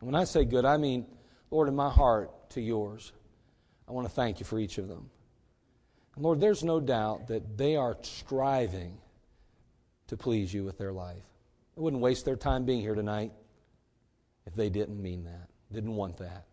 And 0.00 0.12
when 0.12 0.14
I 0.14 0.24
say 0.24 0.44
good, 0.44 0.64
I 0.64 0.76
mean, 0.78 1.06
Lord, 1.50 1.68
in 1.68 1.76
my 1.76 1.90
heart 1.90 2.30
to 2.54 2.60
yours, 2.60 3.12
I 3.88 3.92
want 3.92 4.06
to 4.06 4.12
thank 4.12 4.40
you 4.40 4.46
for 4.46 4.58
each 4.58 4.78
of 4.78 4.88
them. 4.88 5.10
And 6.16 6.24
Lord, 6.24 6.40
there's 6.40 6.64
no 6.64 6.80
doubt 6.80 7.28
that 7.28 7.56
they 7.56 7.76
are 7.76 7.96
striving 8.02 8.98
to 10.08 10.16
please 10.16 10.52
you 10.52 10.64
with 10.64 10.78
their 10.78 10.92
life. 10.92 11.22
They 11.74 11.82
wouldn't 11.82 12.02
waste 12.02 12.24
their 12.24 12.36
time 12.36 12.64
being 12.64 12.80
here 12.80 12.94
tonight 12.94 13.32
if 14.46 14.54
they 14.54 14.70
didn't 14.70 15.02
mean 15.02 15.24
that, 15.24 15.48
didn't 15.72 15.94
want 15.94 16.18
that. 16.18 16.44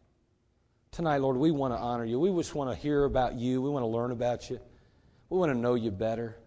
Tonight, 0.92 1.18
Lord, 1.18 1.38
we 1.38 1.52
want 1.52 1.74
to 1.74 1.78
honor 1.78 2.06
you. 2.06 2.20
We 2.20 2.30
just 2.42 2.56
want 2.56 2.70
to 2.70 2.76
hear 2.76 3.06
about 3.06 3.36
you. 3.36 3.62
We 3.62 3.70
want 3.70 3.84
to 3.84 3.88
learn 3.88 4.12
about 4.12 4.50
you. 4.50 4.60
We 5.30 5.38
want 5.38 5.52
to 5.52 5.58
know 5.58 5.76
you 5.76 5.92
better. 5.92 6.38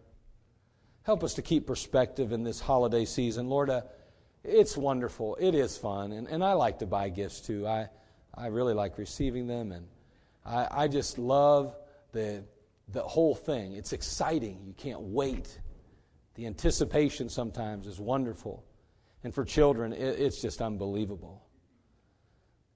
Help 1.03 1.25
us 1.25 1.35
to 1.35 1.43
keep 1.43 1.67
perspective 1.67 2.33
in 2.33 2.45
this 2.45 2.61
holiday 2.61 3.05
season. 3.05 3.49
Lord, 3.49 3.71
uh, 3.71 3.83
it's 4.43 4.77
wonderful. 4.77 5.37
It 5.41 5.55
is 5.55 5.79
fun. 5.79 6.13
And, 6.13 6.29
and 6.29 6.45
I 6.45 6.53
like 6.53 6.81
to 6.81 6.87
buy 6.87 7.09
gifts 7.09 7.41
too. 7.41 7.67
I, 7.67 7.89
I 8.37 8.49
really 8.49 8.75
like 8.75 8.99
receiving 8.99 9.47
them. 9.47 9.73
And 9.73 9.87
I, 10.45 10.69
I 10.71 10.89
just 10.89 11.19
love 11.19 11.77
the, 12.13 12.45
the 12.89 13.03
whole 13.03 13.35
thing. 13.35 13.73
It's 13.75 13.93
exciting. 13.93 14.61
You 14.67 14.75
can't 14.75 15.01
wait. 15.01 15.59
The 16.35 16.47
anticipation 16.47 17.29
sometimes 17.29 17.87
is 17.87 18.01
wonderful. 18.01 18.65
And 19.23 19.35
for 19.35 19.45
children, 19.45 19.93
it, 19.93 20.21
it's 20.21 20.41
just 20.41 20.61
unbelievable. 20.61 21.43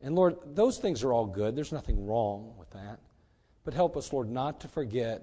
And 0.01 0.15
Lord, 0.15 0.37
those 0.55 0.79
things 0.79 1.03
are 1.03 1.13
all 1.13 1.27
good. 1.27 1.57
There's 1.57 1.73
nothing 1.73 2.07
wrong 2.07 2.55
with 2.59 2.71
that. 2.71 3.01
But 3.65 3.75
help 3.75 3.97
us, 3.97 4.13
Lord, 4.13 4.31
not 4.31 4.61
to 4.61 4.69
forget 4.69 5.23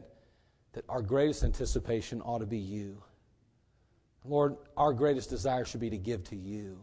that 0.73 0.83
our 0.89 1.01
greatest 1.01 1.43
anticipation 1.43 2.21
ought 2.21 2.39
to 2.39 2.45
be 2.45 2.57
you. 2.57 3.01
Lord, 4.25 4.57
our 4.75 4.91
greatest 4.91 5.29
desire 5.29 5.65
should 5.65 5.79
be 5.79 5.89
to 5.89 5.97
give 5.97 6.23
to 6.25 6.35
you. 6.35 6.77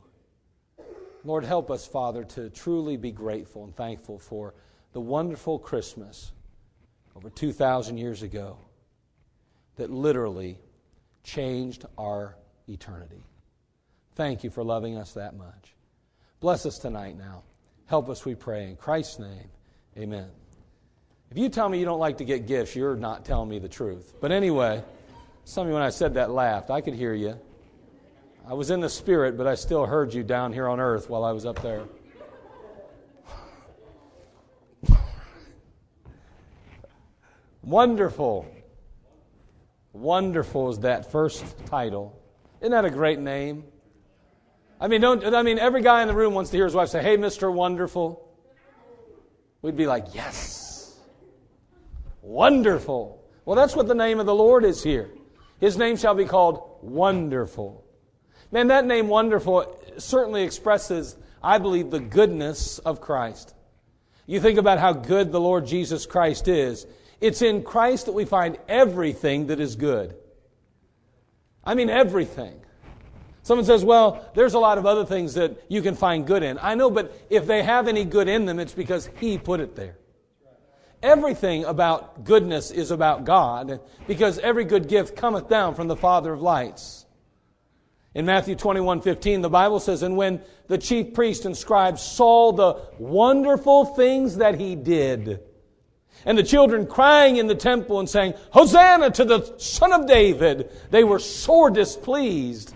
Lord, 1.24 1.44
help 1.44 1.70
us, 1.70 1.86
Father, 1.86 2.24
to 2.24 2.50
truly 2.50 2.96
be 2.96 3.12
grateful 3.12 3.64
and 3.64 3.74
thankful 3.76 4.18
for 4.18 4.54
the 4.92 5.00
wonderful 5.00 5.58
Christmas 5.58 6.32
over 7.16 7.30
2,000 7.30 7.96
years 7.96 8.22
ago 8.22 8.56
that 9.76 9.90
literally 9.90 10.58
changed 11.22 11.86
our 11.96 12.36
eternity. 12.68 13.22
Thank 14.14 14.44
you 14.44 14.50
for 14.50 14.64
loving 14.64 14.96
us 14.96 15.12
that 15.14 15.36
much. 15.36 15.74
Bless 16.40 16.66
us 16.66 16.78
tonight 16.78 17.16
now. 17.16 17.44
Help 17.86 18.08
us, 18.08 18.24
we 18.24 18.34
pray. 18.34 18.68
In 18.68 18.76
Christ's 18.76 19.20
name, 19.20 19.48
amen. 19.96 20.28
If 21.30 21.38
you 21.38 21.48
tell 21.48 21.68
me 21.68 21.78
you 21.78 21.84
don't 21.84 22.00
like 22.00 22.18
to 22.18 22.24
get 22.24 22.46
gifts, 22.46 22.76
you're 22.76 22.96
not 22.96 23.24
telling 23.24 23.48
me 23.48 23.58
the 23.58 23.68
truth. 23.68 24.14
But 24.20 24.32
anyway, 24.32 24.82
some 25.44 25.62
of 25.62 25.68
you, 25.68 25.74
when 25.74 25.82
I 25.82 25.90
said 25.90 26.14
that, 26.14 26.30
laughed. 26.30 26.70
I 26.70 26.80
could 26.80 26.94
hear 26.94 27.14
you. 27.14 27.38
I 28.46 28.54
was 28.54 28.70
in 28.70 28.80
the 28.80 28.88
spirit, 28.88 29.36
but 29.36 29.46
I 29.46 29.54
still 29.54 29.86
heard 29.86 30.12
you 30.12 30.24
down 30.24 30.52
here 30.52 30.68
on 30.68 30.80
earth 30.80 31.08
while 31.08 31.24
I 31.24 31.30
was 31.32 31.46
up 31.46 31.62
there. 31.62 31.84
Wonderful. 37.62 38.52
Wonderful 39.92 40.70
is 40.70 40.80
that 40.80 41.12
first 41.12 41.44
title. 41.66 42.20
Isn't 42.60 42.72
that 42.72 42.84
a 42.84 42.90
great 42.90 43.20
name? 43.20 43.64
I 44.80 44.88
mean, 44.88 45.00
don't, 45.00 45.24
I 45.24 45.42
mean, 45.42 45.60
every 45.60 45.80
guy 45.80 46.02
in 46.02 46.08
the 46.08 46.14
room 46.14 46.34
wants 46.34 46.50
to 46.50 46.56
hear 46.56 46.64
his 46.64 46.74
wife 46.74 46.88
say, 46.88 47.02
Hey, 47.02 47.16
Mr. 47.16 47.52
Wonderful. 47.52 48.28
We'd 49.60 49.76
be 49.76 49.86
like, 49.86 50.06
Yes. 50.12 50.98
Wonderful. 52.20 53.22
Well, 53.44 53.54
that's 53.54 53.76
what 53.76 53.86
the 53.86 53.94
name 53.94 54.18
of 54.18 54.26
the 54.26 54.34
Lord 54.34 54.64
is 54.64 54.82
here. 54.82 55.10
His 55.60 55.76
name 55.76 55.96
shall 55.96 56.14
be 56.14 56.24
called 56.24 56.78
Wonderful. 56.82 57.81
Man, 58.52 58.66
that 58.66 58.84
name 58.84 59.08
Wonderful 59.08 59.80
certainly 59.96 60.42
expresses, 60.42 61.16
I 61.42 61.56
believe, 61.56 61.90
the 61.90 62.00
goodness 62.00 62.78
of 62.80 63.00
Christ. 63.00 63.54
You 64.26 64.40
think 64.40 64.58
about 64.58 64.78
how 64.78 64.92
good 64.92 65.32
the 65.32 65.40
Lord 65.40 65.66
Jesus 65.66 66.04
Christ 66.04 66.48
is. 66.48 66.86
It's 67.18 67.40
in 67.40 67.62
Christ 67.62 68.06
that 68.06 68.12
we 68.12 68.26
find 68.26 68.58
everything 68.68 69.46
that 69.46 69.58
is 69.58 69.74
good. 69.74 70.14
I 71.64 71.74
mean, 71.74 71.88
everything. 71.88 72.60
Someone 73.42 73.64
says, 73.64 73.84
well, 73.84 74.30
there's 74.34 74.54
a 74.54 74.58
lot 74.58 74.76
of 74.76 74.84
other 74.84 75.06
things 75.06 75.34
that 75.34 75.56
you 75.68 75.80
can 75.80 75.94
find 75.94 76.26
good 76.26 76.42
in. 76.42 76.58
I 76.60 76.74
know, 76.74 76.90
but 76.90 77.18
if 77.30 77.46
they 77.46 77.62
have 77.62 77.88
any 77.88 78.04
good 78.04 78.28
in 78.28 78.44
them, 78.44 78.60
it's 78.60 78.74
because 78.74 79.08
He 79.16 79.38
put 79.38 79.60
it 79.60 79.74
there. 79.74 79.96
Everything 81.02 81.64
about 81.64 82.24
goodness 82.24 82.70
is 82.70 82.90
about 82.90 83.24
God, 83.24 83.80
because 84.06 84.38
every 84.38 84.64
good 84.64 84.88
gift 84.88 85.16
cometh 85.16 85.48
down 85.48 85.74
from 85.74 85.88
the 85.88 85.96
Father 85.96 86.32
of 86.34 86.42
lights. 86.42 87.01
In 88.14 88.26
Matthew 88.26 88.54
21 88.54 89.00
15, 89.00 89.40
the 89.40 89.48
Bible 89.48 89.80
says, 89.80 90.02
And 90.02 90.16
when 90.16 90.42
the 90.68 90.78
chief 90.78 91.14
priest 91.14 91.44
and 91.46 91.56
scribes 91.56 92.02
saw 92.02 92.52
the 92.52 92.74
wonderful 92.98 93.86
things 93.86 94.36
that 94.36 94.60
he 94.60 94.74
did, 94.76 95.40
and 96.26 96.36
the 96.36 96.42
children 96.42 96.86
crying 96.86 97.36
in 97.36 97.46
the 97.46 97.54
temple 97.54 97.98
and 97.98 98.08
saying, 98.08 98.34
Hosanna 98.52 99.10
to 99.12 99.24
the 99.24 99.54
Son 99.58 99.92
of 99.92 100.06
David, 100.06 100.70
they 100.90 101.04
were 101.04 101.18
sore 101.18 101.70
displeased 101.70 102.74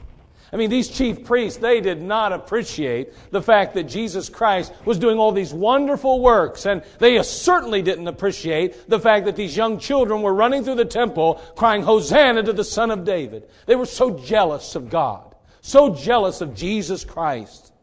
I 0.56 0.58
mean, 0.58 0.70
these 0.70 0.88
chief 0.88 1.22
priests, 1.22 1.58
they 1.58 1.82
did 1.82 2.00
not 2.00 2.32
appreciate 2.32 3.12
the 3.30 3.42
fact 3.42 3.74
that 3.74 3.82
Jesus 3.82 4.30
Christ 4.30 4.72
was 4.86 4.98
doing 4.98 5.18
all 5.18 5.30
these 5.30 5.52
wonderful 5.52 6.22
works. 6.22 6.64
And 6.64 6.82
they 6.98 7.22
certainly 7.24 7.82
didn't 7.82 8.08
appreciate 8.08 8.88
the 8.88 8.98
fact 8.98 9.26
that 9.26 9.36
these 9.36 9.54
young 9.54 9.78
children 9.78 10.22
were 10.22 10.32
running 10.32 10.64
through 10.64 10.76
the 10.76 10.86
temple 10.86 11.42
crying, 11.56 11.82
Hosanna 11.82 12.42
to 12.42 12.54
the 12.54 12.64
Son 12.64 12.90
of 12.90 13.04
David. 13.04 13.50
They 13.66 13.76
were 13.76 13.84
so 13.84 14.18
jealous 14.18 14.74
of 14.76 14.88
God, 14.88 15.34
so 15.60 15.94
jealous 15.94 16.40
of 16.40 16.54
Jesus 16.54 17.04
Christ. 17.04 17.74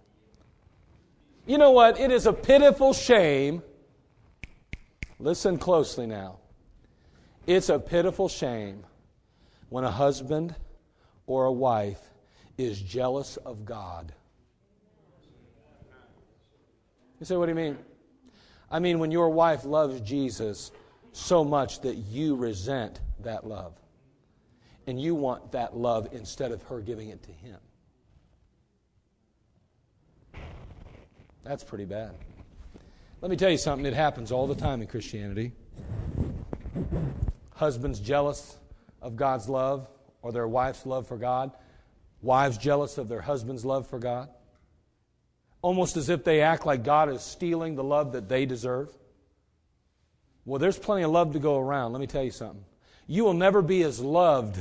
You 1.46 1.60
know 1.60 1.74
what? 1.74 2.00
It 2.00 2.10
is 2.10 2.26
a 2.26 2.34
pitiful 2.34 2.94
shame. 2.94 3.62
Listen 5.20 5.60
closely 5.60 6.08
now. 6.08 6.40
It's 7.46 7.70
a 7.70 7.78
pitiful 7.78 8.30
shame 8.30 8.84
when 9.70 9.84
a 9.84 9.92
husband 9.92 10.56
or 11.28 11.46
a 11.46 11.52
wife 11.52 12.00
is 12.58 12.82
jealous 12.82 13.38
of 13.38 13.66
God. 13.66 14.14
You 17.20 17.26
say, 17.26 17.36
what 17.36 17.46
do 17.46 17.52
you 17.52 17.56
mean? 17.56 17.78
I 18.70 18.80
mean, 18.80 19.00
when 19.00 19.12
your 19.12 19.30
wife 19.30 19.66
loves 19.66 20.02
Jesus 20.02 20.72
so 21.14 21.44
much 21.44 21.82
that 21.82 21.96
you 21.96 22.36
resent 22.36 23.00
that 23.20 23.48
love. 23.48 23.74
And 24.86 25.00
you 25.00 25.16
want 25.16 25.54
that 25.54 25.78
love 25.78 26.10
instead 26.12 26.52
of 26.52 26.62
her 26.64 26.82
giving 26.82 27.10
it 27.10 27.24
to 27.24 27.32
him. 27.32 27.58
That's 31.44 31.64
pretty 31.64 31.86
bad. 31.86 32.12
Let 33.22 33.32
me 33.32 33.38
tell 33.38 33.50
you 33.50 33.58
something, 33.58 33.86
it 33.86 33.94
happens 33.94 34.32
all 34.32 34.48
the 34.48 34.56
time 34.56 34.82
in 34.82 34.88
Christianity. 34.88 35.54
Husbands 37.56 38.00
jealous 38.00 38.58
of 39.02 39.16
God's 39.16 39.48
love 39.48 39.88
or 40.22 40.32
their 40.32 40.48
wife's 40.48 40.86
love 40.86 41.08
for 41.08 41.18
God, 41.18 41.52
wives 42.24 42.58
jealous 42.58 42.98
of 42.98 43.10
their 43.10 43.22
husband's 43.22 43.64
love 43.64 43.86
for 43.88 44.00
God, 44.00 44.30
almost 45.62 45.98
as 45.98 46.10
if 46.10 46.24
they 46.24 46.42
act 46.42 46.66
like 46.66 46.84
God 46.84 47.10
is 47.10 47.22
stealing 47.22 47.76
the 47.76 47.84
love 47.84 48.14
that 48.14 48.28
they 48.28 48.46
deserve. 48.46 48.90
Well, 50.46 50.60
there's 50.60 50.80
plenty 50.80 51.04
of 51.04 51.12
love 51.12 51.34
to 51.34 51.40
go 51.40 51.60
around. 51.60 51.92
Let 51.94 52.00
me 52.00 52.08
tell 52.08 52.24
you 52.24 52.32
something. 52.32 52.66
You 53.08 53.26
will 53.26 53.34
never 53.34 53.62
be 53.62 53.84
as 53.84 54.00
loved 54.00 54.58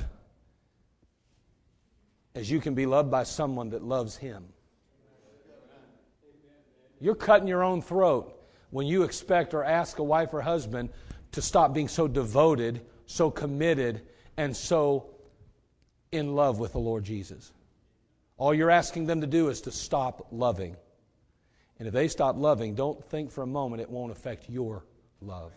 as 2.35 2.51
you 2.51 2.61
can 2.61 2.75
be 2.75 2.87
loved 2.87 3.11
by 3.11 3.25
someone 3.25 3.71
that 3.71 3.83
loves 3.83 4.17
Him. 4.17 4.45
You're 7.01 7.15
cutting 7.15 7.49
your 7.49 7.63
own 7.63 7.83
throat 7.83 8.41
when 8.71 8.87
you 8.87 9.03
expect 9.03 9.55
or 9.55 9.65
ask 9.65 9.99
a 9.99 10.05
wife 10.05 10.33
or 10.33 10.41
husband 10.41 10.91
to 11.33 11.43
stop 11.43 11.75
being 11.75 11.89
so 11.89 12.07
devoted, 12.07 12.81
so 13.07 13.31
committed, 13.31 14.03
and 14.37 14.57
so 14.57 15.11
in 16.13 16.35
love 16.35 16.59
with 16.59 16.73
the 16.73 16.79
Lord 16.79 17.05
Jesus. 17.05 17.51
All 18.37 18.55
you're 18.55 18.71
asking 18.71 19.07
them 19.07 19.23
to 19.23 19.27
do 19.27 19.49
is 19.49 19.63
to 19.63 19.73
stop 19.73 20.29
loving. 20.31 20.77
And 21.79 21.89
if 21.89 21.95
they 21.95 22.09
stop 22.09 22.37
loving, 22.37 22.75
don't 22.75 23.03
think 23.05 23.33
for 23.33 23.43
a 23.43 23.47
moment 23.47 23.83
it 23.83 23.91
won't 23.91 24.13
affect 24.13 24.49
your 24.49 24.85
love. 25.21 25.53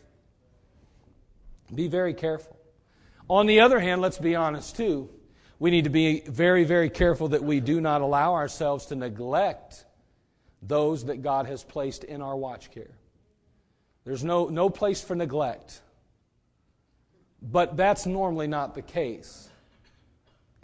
Be 1.74 1.88
very 1.88 2.14
careful. 2.14 2.58
On 3.30 3.48
the 3.48 3.60
other 3.60 3.80
hand, 3.80 4.02
let's 4.02 4.18
be 4.18 4.36
honest 4.36 4.76
too. 4.76 5.10
We 5.60 5.72
need 5.72 5.86
to 5.86 5.90
be 5.90 6.22
very, 6.22 6.64
very 6.64 6.90
careful 6.90 7.30
that 7.30 7.44
we 7.44 7.60
do 7.60 7.82
not 7.82 8.02
allow 8.02 8.34
ourselves 8.34 8.88
to 8.88 8.96
neglect 8.96 9.86
those 10.62 11.06
that 11.06 11.22
God 11.22 11.48
has 11.48 11.64
placed 11.64 12.04
in 12.04 12.22
our 12.22 12.36
watch 12.36 12.72
care. 12.72 12.98
There's 14.04 14.24
no, 14.24 14.48
no 14.48 14.70
place 14.70 15.02
for 15.02 15.16
neglect. 15.16 15.82
But 17.42 17.78
that's 17.78 18.06
normally 18.06 18.48
not 18.48 18.76
the 18.76 18.82
case 18.82 19.50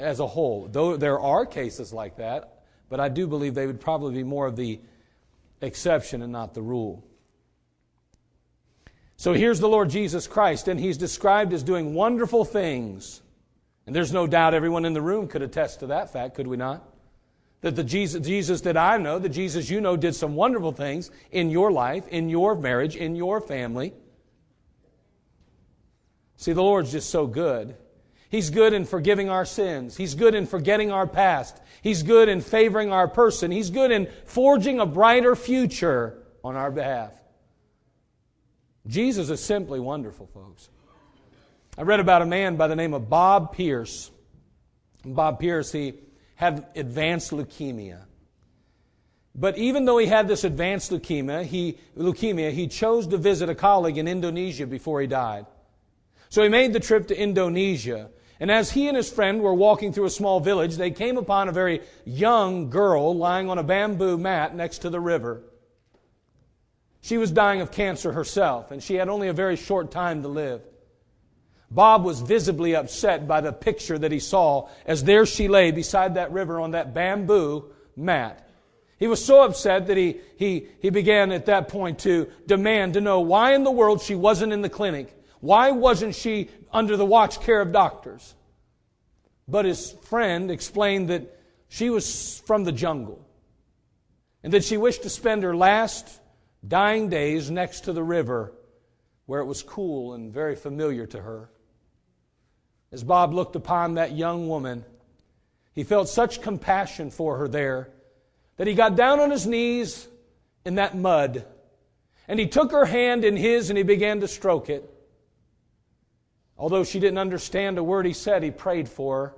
as 0.02 0.20
a 0.20 0.28
whole. 0.28 0.68
Though 0.70 0.98
there 0.98 1.20
are 1.20 1.46
cases 1.46 1.94
like 1.94 2.18
that, 2.18 2.64
but 2.90 3.00
I 3.00 3.10
do 3.10 3.28
believe 3.28 3.54
they 3.54 3.68
would 3.68 3.80
probably 3.80 4.16
be 4.16 4.24
more 4.24 4.48
of 4.48 4.56
the 4.56 4.80
exception 5.62 6.22
and 6.22 6.32
not 6.32 6.54
the 6.54 6.62
rule. 6.62 7.04
So 9.16 9.34
here's 9.34 9.60
the 9.60 9.70
Lord 9.70 9.90
Jesus 9.90 10.28
Christ, 10.28 10.68
and 10.68 10.80
he's 10.80 10.98
described 10.98 11.54
as 11.54 11.62
doing 11.62 11.94
wonderful 11.94 12.44
things. 12.44 13.22
And 13.86 13.96
there's 13.96 14.12
no 14.12 14.26
doubt 14.26 14.54
everyone 14.54 14.84
in 14.84 14.94
the 14.94 15.02
room 15.02 15.28
could 15.28 15.42
attest 15.42 15.82
to 15.82 15.88
that 15.88 16.12
fact, 16.12 16.36
could 16.36 16.48
we 16.48 16.58
not? 16.58 16.84
That 17.62 17.76
the 17.76 17.84
Jesus, 17.84 18.26
Jesus 18.26 18.62
that 18.62 18.78
I 18.78 18.98
know, 18.98 19.20
the 19.20 19.30
Jesus 19.30 19.70
you 19.70 19.80
know, 19.80 19.96
did 19.96 20.16
some 20.16 20.36
wonderful 20.36 20.72
things 20.72 21.12
in 21.32 21.52
your 21.52 21.72
life, 21.72 22.08
in 22.08 22.30
your 22.30 22.56
marriage, 22.56 22.96
in 22.96 23.16
your 23.16 23.40
family. 23.40 23.94
See, 26.38 26.54
the 26.54 26.64
Lord's 26.64 26.92
just 26.92 27.12
so 27.12 27.28
good. 27.28 27.76
He's 28.32 28.50
good 28.50 28.72
in 28.72 28.86
forgiving 28.86 29.30
our 29.30 29.44
sins. 29.44 29.98
He's 29.98 30.16
good 30.16 30.36
in 30.36 30.48
forgetting 30.48 30.90
our 30.90 31.06
past. 31.06 31.62
He's 31.82 32.02
good 32.02 32.30
in 32.30 32.40
favoring 32.40 32.94
our 32.94 33.10
person. 33.10 33.52
He's 33.52 33.70
good 33.70 33.92
in 33.92 34.08
forging 34.26 34.80
a 34.80 34.86
brighter 34.86 35.36
future 35.36 36.18
on 36.42 36.56
our 36.56 36.72
behalf. 36.72 37.12
Jesus 38.88 39.30
is 39.30 39.44
simply 39.44 39.82
wonderful, 39.82 40.28
folks. 40.28 40.70
I 41.78 41.82
read 41.82 42.00
about 42.00 42.22
a 42.22 42.26
man 42.26 42.56
by 42.56 42.70
the 42.70 42.76
name 42.76 42.94
of 42.94 43.10
Bob 43.10 43.54
Pierce. 43.54 44.10
Bob 45.04 45.40
Pierce, 45.40 45.74
he 45.74 45.96
had 46.36 46.68
advanced 46.78 47.32
leukemia. 47.32 48.00
But 49.36 49.58
even 49.58 49.84
though 49.84 49.98
he 49.98 50.08
had 50.08 50.30
this 50.30 50.46
advanced 50.46 50.92
leukemia, 50.92 51.44
he, 51.44 51.78
leukemia, 51.98 52.52
he 52.52 52.68
chose 52.68 53.08
to 53.08 53.18
visit 53.18 53.50
a 53.50 53.56
colleague 53.56 53.98
in 53.98 54.08
Indonesia 54.08 54.66
before 54.66 55.02
he 55.02 55.08
died. 55.08 55.48
So 56.30 56.44
he 56.44 56.50
made 56.50 56.72
the 56.72 56.80
trip 56.80 57.08
to 57.08 57.22
Indonesia. 57.22 58.10
And 58.42 58.50
as 58.50 58.72
he 58.72 58.88
and 58.88 58.98
his 58.98 59.10
friend 59.10 59.40
were 59.40 59.54
walking 59.54 59.94
through 59.94 60.06
a 60.06 60.10
small 60.10 60.40
village, 60.40 60.76
they 60.76 60.90
came 60.90 61.18
upon 61.18 61.48
a 61.48 61.52
very 61.52 61.82
young 62.06 62.72
girl 62.72 63.16
lying 63.16 63.52
on 63.52 63.60
a 63.60 63.64
bamboo 63.64 64.18
mat 64.18 64.56
next 64.56 64.80
to 64.80 64.90
the 64.90 65.00
river. 65.00 65.44
She 67.02 67.20
was 67.20 67.30
dying 67.30 67.62
of 67.62 67.72
cancer 67.72 68.12
herself, 68.12 68.72
and 68.72 68.82
she 68.82 68.96
had 68.96 69.10
only 69.10 69.28
a 69.28 69.34
very 69.34 69.56
short 69.56 69.92
time 69.92 70.24
to 70.24 70.28
live. 70.28 70.64
Bob 71.70 72.04
was 72.04 72.20
visibly 72.20 72.76
upset 72.76 73.28
by 73.28 73.42
the 73.42 73.54
picture 73.54 74.00
that 74.00 74.12
he 74.12 74.20
saw 74.20 74.70
as 74.88 75.04
there 75.04 75.28
she 75.28 75.48
lay 75.48 75.70
beside 75.70 76.16
that 76.16 76.32
river 76.32 76.60
on 76.60 76.72
that 76.72 76.96
bamboo 76.96 77.66
mat. 77.96 78.50
He 78.98 79.06
was 79.06 79.24
so 79.24 79.44
upset 79.44 79.86
that 79.86 79.98
he, 79.98 80.20
he, 80.38 80.68
he 80.80 80.90
began 80.90 81.32
at 81.32 81.46
that 81.46 81.68
point 81.68 82.00
to 82.00 82.28
demand 82.48 82.96
to 82.96 83.02
know 83.02 83.20
why 83.20 83.54
in 83.54 83.64
the 83.64 83.72
world 83.72 84.02
she 84.02 84.16
wasn't 84.16 84.52
in 84.52 84.62
the 84.62 84.70
clinic. 84.70 85.16
Why 85.42 85.72
wasn't 85.72 86.16
she 86.16 86.50
under 86.72 86.96
the 86.96 87.06
watch 87.06 87.42
care 87.42 87.62
of 87.62 87.72
doctors? 87.72 88.36
But 89.48 89.66
his 89.66 89.92
friend 89.92 90.50
explained 90.50 91.10
that 91.10 91.38
she 91.68 91.90
was 91.90 92.40
from 92.46 92.64
the 92.64 92.72
jungle 92.72 93.28
and 94.44 94.54
that 94.54 94.64
she 94.64 94.78
wished 94.78 95.04
to 95.04 95.10
spend 95.10 95.44
her 95.44 95.56
last 95.56 96.08
dying 96.66 97.10
days 97.10 97.52
next 97.52 97.82
to 97.82 97.94
the 97.94 98.04
river 98.04 98.54
where 99.26 99.42
it 99.42 99.46
was 99.46 99.64
cool 99.64 100.14
and 100.14 100.32
very 100.32 100.56
familiar 100.56 101.06
to 101.08 101.22
her. 101.22 101.50
As 102.92 103.04
Bob 103.04 103.34
looked 103.34 103.56
upon 103.56 103.96
that 103.96 104.16
young 104.16 104.48
woman, 104.48 104.86
he 105.74 105.84
felt 105.84 106.10
such 106.10 106.42
compassion 106.42 107.10
for 107.10 107.38
her 107.38 107.48
there 107.48 107.90
that 108.58 108.68
he 108.68 108.74
got 108.74 108.96
down 108.96 109.20
on 109.20 109.32
his 109.32 109.48
knees 109.48 110.08
in 110.66 110.76
that 110.76 110.96
mud 110.96 111.46
and 112.28 112.40
he 112.40 112.48
took 112.48 112.72
her 112.72 112.86
hand 112.86 113.26
in 113.26 113.36
his 113.36 113.70
and 113.70 113.78
he 113.78 113.84
began 113.84 114.20
to 114.20 114.28
stroke 114.28 114.70
it. 114.70 114.88
Although 116.62 116.84
she 116.84 117.00
didn't 117.00 117.18
understand 117.18 117.80
a 117.80 117.84
word 117.84 118.06
he 118.06 118.14
said, 118.14 118.44
he 118.44 118.52
prayed 118.52 118.88
for 118.88 119.26
her. 119.26 119.34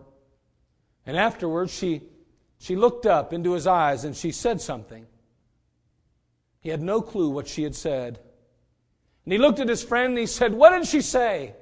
And 1.06 1.16
afterwards, 1.16 1.74
she, 1.74 2.02
she 2.60 2.76
looked 2.76 3.06
up 3.06 3.32
into 3.32 3.54
his 3.54 3.66
eyes 3.66 4.04
and 4.04 4.14
she 4.14 4.34
said 4.34 4.60
something. 4.60 5.08
He 6.60 6.68
had 6.68 6.82
no 6.82 7.00
clue 7.00 7.30
what 7.30 7.48
she 7.48 7.64
had 7.64 7.76
said. 7.76 8.20
And 9.24 9.32
he 9.32 9.38
looked 9.38 9.62
at 9.62 9.70
his 9.70 9.82
friend 9.82 10.10
and 10.10 10.18
he 10.18 10.26
said, 10.26 10.54
What 10.54 10.72
did 10.72 10.86
she 10.86 11.00
say? 11.00 11.56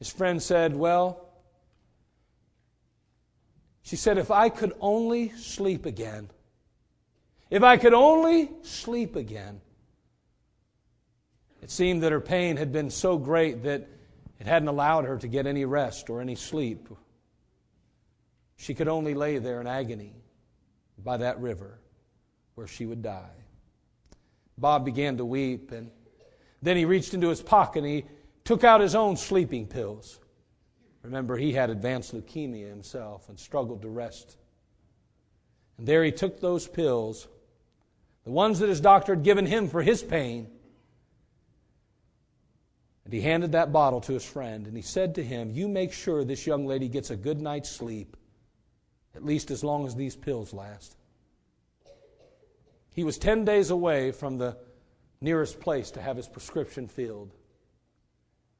His 0.00 0.10
friend 0.10 0.42
said, 0.42 0.74
Well, 0.74 1.28
she 3.82 3.94
said, 3.94 4.18
If 4.18 4.32
I 4.32 4.48
could 4.48 4.72
only 4.80 5.28
sleep 5.36 5.86
again. 5.86 6.28
If 7.50 7.62
I 7.62 7.76
could 7.76 7.94
only 7.94 8.50
sleep 8.62 9.14
again. 9.14 9.60
It 11.62 11.70
seemed 11.70 12.02
that 12.02 12.12
her 12.12 12.20
pain 12.20 12.56
had 12.56 12.72
been 12.72 12.90
so 12.90 13.18
great 13.18 13.64
that 13.64 13.88
it 14.38 14.46
hadn't 14.46 14.68
allowed 14.68 15.04
her 15.04 15.18
to 15.18 15.28
get 15.28 15.46
any 15.46 15.64
rest 15.64 16.08
or 16.08 16.20
any 16.20 16.34
sleep. 16.34 16.88
She 18.56 18.74
could 18.74 18.88
only 18.88 19.14
lay 19.14 19.38
there 19.38 19.60
in 19.60 19.66
agony 19.66 20.14
by 20.98 21.18
that 21.18 21.40
river 21.40 21.78
where 22.54 22.66
she 22.66 22.86
would 22.86 23.02
die. 23.02 23.30
Bob 24.56 24.84
began 24.84 25.16
to 25.16 25.24
weep, 25.24 25.72
and 25.72 25.90
then 26.62 26.76
he 26.76 26.84
reached 26.84 27.14
into 27.14 27.28
his 27.28 27.42
pocket 27.42 27.84
and 27.84 27.92
he 27.92 28.04
took 28.44 28.64
out 28.64 28.80
his 28.80 28.94
own 28.94 29.16
sleeping 29.16 29.66
pills. 29.66 30.20
Remember, 31.02 31.36
he 31.36 31.52
had 31.52 31.70
advanced 31.70 32.12
leukemia 32.14 32.68
himself 32.68 33.28
and 33.28 33.38
struggled 33.38 33.82
to 33.82 33.88
rest. 33.88 34.36
And 35.78 35.86
there 35.86 36.04
he 36.04 36.12
took 36.12 36.40
those 36.40 36.68
pills, 36.68 37.28
the 38.24 38.30
ones 38.30 38.58
that 38.58 38.68
his 38.68 38.80
doctor 38.80 39.14
had 39.14 39.24
given 39.24 39.46
him 39.46 39.68
for 39.68 39.82
his 39.82 40.02
pain, 40.02 40.48
and 43.10 43.16
he 43.16 43.22
handed 43.22 43.50
that 43.50 43.72
bottle 43.72 44.00
to 44.02 44.12
his 44.12 44.24
friend 44.24 44.68
and 44.68 44.76
he 44.76 44.82
said 44.82 45.16
to 45.16 45.24
him, 45.24 45.50
You 45.50 45.66
make 45.66 45.92
sure 45.92 46.22
this 46.22 46.46
young 46.46 46.64
lady 46.64 46.88
gets 46.88 47.10
a 47.10 47.16
good 47.16 47.40
night's 47.40 47.68
sleep, 47.68 48.16
at 49.16 49.24
least 49.24 49.50
as 49.50 49.64
long 49.64 49.84
as 49.84 49.96
these 49.96 50.14
pills 50.14 50.54
last. 50.54 50.94
He 52.94 53.02
was 53.02 53.18
10 53.18 53.44
days 53.44 53.70
away 53.70 54.12
from 54.12 54.38
the 54.38 54.56
nearest 55.20 55.58
place 55.58 55.90
to 55.90 56.00
have 56.00 56.16
his 56.16 56.28
prescription 56.28 56.86
filled. 56.86 57.34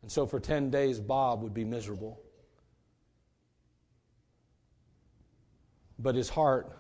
And 0.03 0.11
so 0.11 0.27
for 0.27 0.41
10 0.41 0.69
days, 0.69 0.99
Bob 0.99 1.43
would 1.43 1.55
be 1.55 1.65
miserable. 1.65 2.21
But 5.97 6.17
his 6.17 6.29
heart 6.29 6.77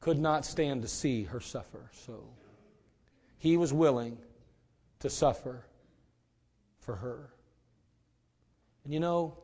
could 0.00 0.18
not 0.18 0.44
stand 0.44 0.82
to 0.82 0.88
see 0.88 1.22
her 1.22 1.38
suffer. 1.38 1.92
So 1.92 2.24
he 3.38 3.56
was 3.56 3.72
willing 3.72 4.18
to 4.98 5.10
suffer 5.10 5.64
for 6.88 6.96
her. 6.96 7.28
And 8.84 8.94
you 8.94 8.98
know, 8.98 9.36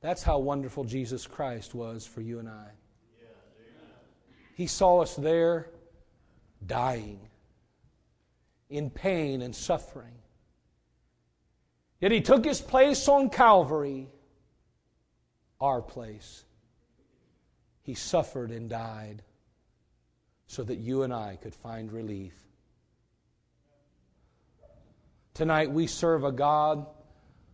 That's 0.00 0.24
how 0.24 0.38
wonderful 0.38 0.82
Jesus 0.82 1.24
Christ 1.24 1.72
was 1.72 2.04
for 2.04 2.20
you 2.20 2.40
and 2.40 2.48
I. 2.48 2.70
He 4.56 4.66
saw 4.66 5.00
us 5.00 5.14
there 5.14 5.70
dying, 6.66 7.20
in 8.70 8.90
pain 8.90 9.42
and 9.42 9.54
suffering. 9.54 10.14
Yet 12.00 12.10
He 12.10 12.20
took 12.20 12.44
His 12.44 12.60
place 12.60 13.06
on 13.06 13.30
Calvary, 13.30 14.08
our 15.60 15.80
place. 15.80 16.44
He 17.82 17.94
suffered 17.94 18.50
and 18.50 18.68
died 18.68 19.22
so 20.48 20.64
that 20.64 20.78
you 20.78 21.04
and 21.04 21.12
I 21.12 21.38
could 21.40 21.54
find 21.54 21.92
relief. 21.92 22.47
Tonight 25.38 25.70
we 25.70 25.86
serve 25.86 26.24
a 26.24 26.32
God, 26.32 26.84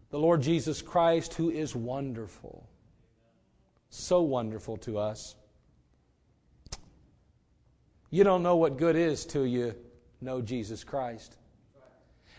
the 0.09 0.18
Lord 0.18 0.40
Jesus 0.40 0.81
Christ, 0.81 1.35
who 1.35 1.51
is 1.51 1.77
wonderful. 1.77 2.66
So 3.90 4.23
wonderful 4.23 4.79
to 4.79 4.97
us. 4.97 5.35
You 8.09 8.25
don't 8.25 8.42
know 8.42 8.57
what 8.57 8.79
good 8.79 8.97
is 8.97 9.27
till 9.27 9.47
you 9.47 9.75
know 10.23 10.40
Jesus 10.40 10.83
Christ. 10.83 11.37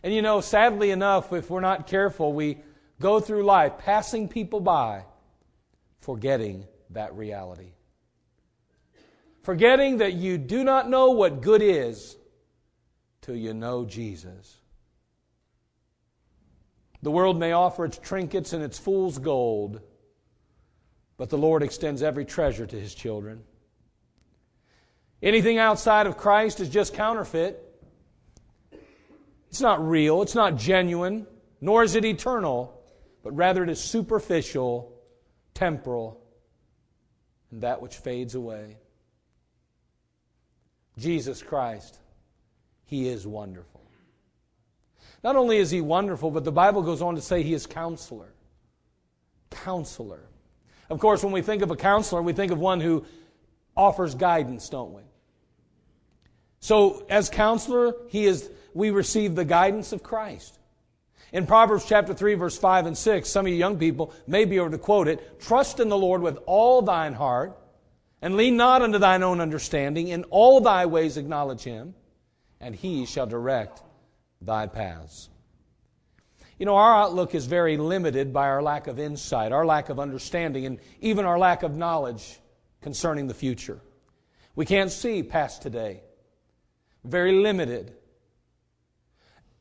And 0.01 0.11
you 0.11 0.23
know, 0.23 0.41
sadly 0.41 0.89
enough, 0.89 1.31
if 1.31 1.47
we're 1.51 1.61
not 1.61 1.85
careful, 1.85 2.33
we 2.33 2.57
go 2.99 3.19
through 3.19 3.43
life 3.43 3.77
passing 3.77 4.27
people 4.27 4.61
by, 4.61 5.03
forgetting 5.99 6.65
that 6.89 7.13
reality. 7.13 7.73
Forgetting 9.43 9.97
that 9.97 10.13
you 10.13 10.39
do 10.39 10.63
not 10.63 10.89
know 10.89 11.11
what 11.11 11.41
good 11.43 11.61
is 11.61 12.17
till 13.21 13.35
you 13.35 13.53
know 13.53 13.85
Jesus. 13.85 14.57
The 17.05 17.11
world 17.11 17.37
may 17.37 17.51
offer 17.51 17.85
its 17.85 17.99
trinkets 17.99 18.51
and 18.51 18.63
its 18.63 18.79
fool's 18.79 19.19
gold, 19.19 19.79
but 21.17 21.29
the 21.29 21.37
Lord 21.37 21.61
extends 21.61 22.01
every 22.01 22.25
treasure 22.25 22.65
to 22.65 22.79
his 22.79 22.95
children. 22.95 23.43
Anything 25.21 25.59
outside 25.59 26.07
of 26.07 26.17
Christ 26.17 26.61
is 26.61 26.67
just 26.67 26.95
counterfeit. 26.95 27.61
It's 29.51 29.61
not 29.61 29.87
real, 29.87 30.23
it's 30.23 30.33
not 30.33 30.55
genuine, 30.55 31.27
nor 31.61 31.83
is 31.83 31.93
it 31.93 32.05
eternal, 32.05 32.81
but 33.21 33.35
rather 33.35 33.61
it 33.61 33.69
is 33.69 33.79
superficial, 33.79 34.91
temporal, 35.53 36.19
and 37.51 37.61
that 37.61 37.83
which 37.83 37.97
fades 37.97 38.33
away. 38.33 38.77
Jesus 40.97 41.43
Christ, 41.43 41.99
He 42.85 43.07
is 43.09 43.27
wonderful. 43.27 43.74
Not 45.25 45.35
only 45.35 45.57
is 45.57 45.71
he 45.71 45.81
wonderful, 45.81 46.29
but 46.29 46.43
the 46.43 46.51
Bible 46.51 46.83
goes 46.83 47.01
on 47.01 47.15
to 47.15 47.21
say 47.21 47.41
he 47.41 47.55
is 47.55 47.65
counselor. 47.65 48.31
Counselor. 49.49 50.19
Of 50.87 50.99
course, 50.99 51.23
when 51.23 51.33
we 51.33 51.41
think 51.41 51.63
of 51.63 51.71
a 51.71 51.75
counselor, 51.75 52.21
we 52.21 52.31
think 52.31 52.51
of 52.51 52.59
one 52.59 52.79
who 52.79 53.03
offers 53.75 54.13
guidance, 54.13 54.69
don't 54.69 54.93
we? 54.93 55.01
So, 56.59 57.07
as 57.09 57.31
counselor, 57.31 57.95
he 58.09 58.27
is, 58.27 58.51
we 58.75 58.91
receive 58.91 59.33
the 59.33 59.45
guidance 59.45 59.93
of 59.93 60.03
Christ. 60.03 60.59
In 61.33 61.47
Proverbs 61.47 61.85
chapter 61.87 62.13
3, 62.13 62.35
verse 62.35 62.55
5 62.59 62.85
and 62.85 62.95
6, 62.95 63.27
some 63.27 63.47
of 63.47 63.51
you 63.51 63.57
young 63.57 63.79
people 63.79 64.13
may 64.27 64.45
be 64.45 64.57
able 64.57 64.69
to 64.69 64.77
quote 64.77 65.07
it 65.07 65.41
Trust 65.41 65.79
in 65.79 65.89
the 65.89 65.97
Lord 65.97 66.21
with 66.21 66.37
all 66.45 66.83
thine 66.83 67.13
heart, 67.13 67.57
and 68.21 68.37
lean 68.37 68.57
not 68.57 68.83
unto 68.83 68.99
thine 68.99 69.23
own 69.23 69.41
understanding. 69.41 70.09
In 70.09 70.25
all 70.25 70.61
thy 70.61 70.85
ways 70.85 71.17
acknowledge 71.17 71.63
him, 71.63 71.95
and 72.59 72.75
he 72.75 73.07
shall 73.07 73.25
direct 73.25 73.81
thy 74.41 74.67
paths. 74.67 75.29
You 76.57 76.65
know, 76.65 76.75
our 76.75 76.95
outlook 76.95 77.35
is 77.35 77.47
very 77.47 77.75
limited 77.77 78.31
by 78.31 78.47
our 78.47 78.63
lack 78.63 78.87
of 78.87 78.99
insight, 78.99 79.51
our 79.51 79.65
lack 79.65 79.89
of 79.89 79.99
understanding, 79.99 80.65
and 80.65 80.79
even 81.01 81.25
our 81.25 81.37
lack 81.37 81.63
of 81.63 81.75
knowledge 81.75 82.39
concerning 82.81 83.27
the 83.27 83.33
future. 83.33 83.79
We 84.55 84.65
can't 84.65 84.91
see 84.91 85.21
past 85.21 85.61
today. 85.61 86.01
Very 87.03 87.33
limited. 87.33 87.93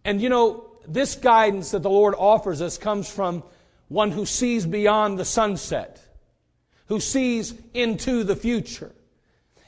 And 0.04 0.20
you 0.20 0.28
know, 0.28 0.70
this 0.86 1.16
guidance 1.16 1.72
that 1.72 1.82
the 1.82 1.90
Lord 1.90 2.14
offers 2.16 2.62
us 2.62 2.78
comes 2.78 3.08
from 3.08 3.42
one 3.88 4.10
who 4.10 4.24
sees 4.26 4.64
beyond 4.64 5.18
the 5.18 5.24
sunset, 5.24 6.00
who 6.86 7.00
sees 7.00 7.54
into 7.72 8.22
the 8.22 8.36
future. 8.36 8.92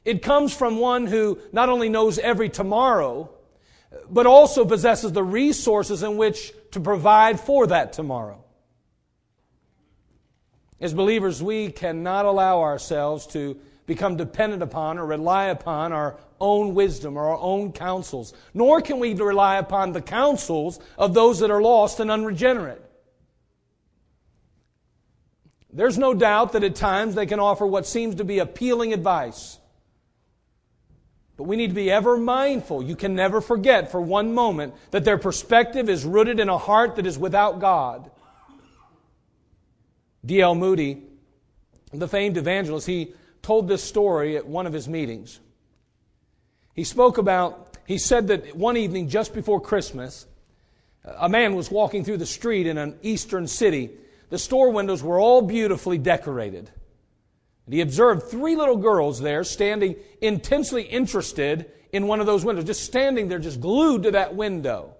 It 0.05 0.23
comes 0.23 0.55
from 0.55 0.79
one 0.79 1.07
who 1.07 1.40
not 1.53 1.69
only 1.69 1.88
knows 1.88 2.19
every 2.19 2.49
tomorrow, 2.49 3.31
but 4.11 4.27
also 4.27 4.64
possesses 4.64 5.12
the 5.12 5.22
resources 5.22 6.03
in 6.03 6.16
which 6.16 6.53
to 6.72 6.81
provide 6.81 7.40
for 7.40 7.66
that 7.68 7.92
tomorrow. 7.92 8.42
As 10.81 10.92
believers, 10.92 11.42
we 11.42 11.70
cannot 11.70 12.27
allow 12.27 12.61
ourselves 12.62 13.27
to 13.29 13.59
become 13.87 14.16
dependent 14.16 14.62
upon 14.62 14.99
or 14.99 15.07
rely 15.07 15.46
upon 15.46 15.92
our 15.92 16.18
own 16.40 16.75
wisdom 16.75 17.16
or 17.16 17.31
our 17.31 17.38
own 17.38 17.72
counsels, 17.72 18.35
nor 18.53 18.83
can 18.83 18.99
we 18.99 19.14
rely 19.14 19.57
upon 19.57 19.92
the 19.92 20.03
counsels 20.03 20.79
of 20.99 21.14
those 21.14 21.38
that 21.38 21.51
are 21.51 21.62
lost 21.62 22.01
and 22.01 22.11
unregenerate. 22.11 22.83
There's 25.72 25.99
no 25.99 26.14
doubt 26.14 26.53
that 26.53 26.64
at 26.64 26.75
times 26.75 27.14
they 27.14 27.27
can 27.27 27.40
offer 27.40 27.66
what 27.66 27.87
seems 27.87 28.16
to 28.16 28.25
be 28.25 28.38
appealing 28.38 28.92
advice. 28.92 29.59
But 31.37 31.44
we 31.44 31.57
need 31.57 31.68
to 31.68 31.75
be 31.75 31.90
ever 31.90 32.16
mindful. 32.16 32.83
You 32.83 32.96
can 32.96 33.14
never 33.14 33.40
forget 33.40 33.90
for 33.90 34.01
one 34.01 34.33
moment 34.33 34.75
that 34.90 35.05
their 35.05 35.18
perspective 35.18 35.90
is 35.90 36.05
rooted 36.05 36.40
in 36.40 36.49
a 36.49 36.57
heart 36.57 36.96
that 36.96 37.07
is 37.07 37.18
without 37.18 37.61
God. 37.61 38.11
D.L. 40.25 40.55
Moody, 40.55 41.03
the 41.92 42.09
famed 42.09 42.37
evangelist, 42.37 42.87
he 42.87 43.14
told 43.42 43.68
this 43.68 43.85
story 43.85 44.37
at 44.37 44.46
one 44.46 44.66
of 44.66 44.72
his 44.72 44.88
meetings. 44.88 45.38
He 46.75 46.85
spoke 46.85 47.18
about, 47.18 47.77
he 47.87 47.99
said 47.99 48.29
that 48.29 48.57
one 48.57 48.77
evening 48.77 49.09
just 49.09 49.35
before 49.35 49.61
Christmas, 49.61 50.27
a 51.05 51.29
man 51.29 51.55
was 51.55 51.70
walking 51.70 52.05
through 52.05 52.16
the 52.16 52.27
street 52.27 52.66
in 52.66 52.79
an 52.79 52.99
eastern 53.03 53.46
city. 53.46 53.90
The 54.31 54.38
store 54.38 54.70
windows 54.70 55.03
were 55.03 55.20
all 55.20 55.42
beautifully 55.42 55.99
decorated. 55.99 56.70
And 57.67 57.75
he 57.75 57.81
observed 57.81 58.25
three 58.31 58.57
little 58.57 58.77
girls 58.77 59.21
there 59.21 59.45
standing 59.45 59.97
intensely 60.21 60.83
interested 60.83 61.71
in 61.93 62.07
one 62.07 62.21
of 62.21 62.27
those 62.27 62.45
windows, 62.45 62.65
just 62.65 62.85
standing 62.85 63.29
there, 63.29 63.39
just 63.39 63.61
glued 63.61 64.05
to 64.05 64.13
that 64.13 64.35
window. 64.35 64.95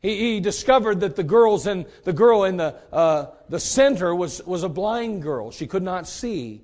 He, 0.00 0.34
he 0.34 0.40
discovered 0.40 1.00
that 1.00 1.16
the 1.16 1.22
girls 1.22 1.66
in 1.66 1.86
the 2.04 2.12
girl 2.12 2.44
in 2.44 2.56
the 2.56 2.76
uh, 2.92 3.26
the 3.48 3.60
center 3.60 4.14
was 4.14 4.42
was 4.42 4.62
a 4.62 4.68
blind 4.68 5.22
girl; 5.22 5.50
she 5.50 5.66
could 5.66 5.82
not 5.82 6.06
see. 6.06 6.62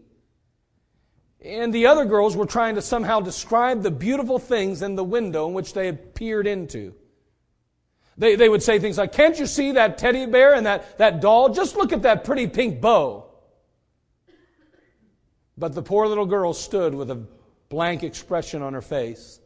And 1.43 1.73
the 1.73 1.87
other 1.87 2.05
girls 2.05 2.37
were 2.37 2.47
trying 2.47 2.75
to 2.75 2.83
somehow 2.83 3.21
describe 3.21 3.83
the 3.83 3.91
beautiful 3.91 4.39
things 4.39 4.83
in 4.83 4.95
the 4.95 5.05
window 5.05 5.49
in 5.49 5.55
which 5.55 5.73
they 5.73 5.87
had 5.87 6.15
peered 6.15 6.47
into. 6.47 6.95
They, 8.19 8.37
they 8.37 8.51
would 8.51 8.63
say 8.63 8.79
things 8.79 8.99
like, 8.99 9.13
Can't 9.13 9.39
you 9.39 9.47
see 9.47 9.73
that 9.73 9.97
teddy 9.97 10.27
bear 10.27 10.55
and 10.55 10.67
that, 10.67 10.99
that 10.99 11.23
doll? 11.23 11.49
Just 11.49 11.77
look 11.77 11.93
at 11.95 12.03
that 12.03 12.25
pretty 12.25 12.47
pink 12.47 12.83
bow. 12.83 13.30
But 15.61 15.75
the 15.75 15.83
poor 15.83 16.07
little 16.07 16.25
girl 16.25 16.55
stood 16.55 16.95
with 16.95 17.11
a 17.11 17.23
blank 17.69 18.03
expression 18.03 18.63
on 18.63 18.73
her 18.73 18.81
face, 18.81 19.41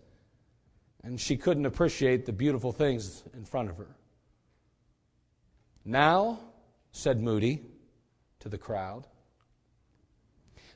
and 1.03 1.21
she 1.21 1.37
couldn't 1.37 1.67
appreciate 1.67 2.25
the 2.25 2.33
beautiful 2.33 2.71
things 2.71 3.25
in 3.35 3.45
front 3.45 3.69
of 3.69 3.79
her. 3.79 3.97
Now, 5.85 6.39
said 6.93 7.21
Moody 7.21 7.63
to 8.39 8.49
the 8.49 8.57
crowd, 8.57 9.09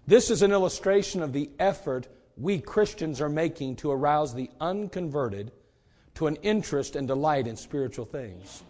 this 0.09 0.29
is 0.29 0.43
an 0.43 0.51
illustration 0.51 1.23
of 1.23 1.33
the 1.33 1.51
effort 1.61 2.09
we 2.37 2.59
Christians 2.59 3.21
are 3.21 3.29
making 3.29 3.77
to 3.77 3.93
arouse 3.93 4.35
the 4.35 4.51
unconverted 4.61 5.53
to 6.17 6.27
an 6.27 6.35
interest 6.43 6.97
and 6.97 7.07
delight 7.07 7.47
in 7.47 7.57
spiritual 7.57 8.07
things. 8.07 8.65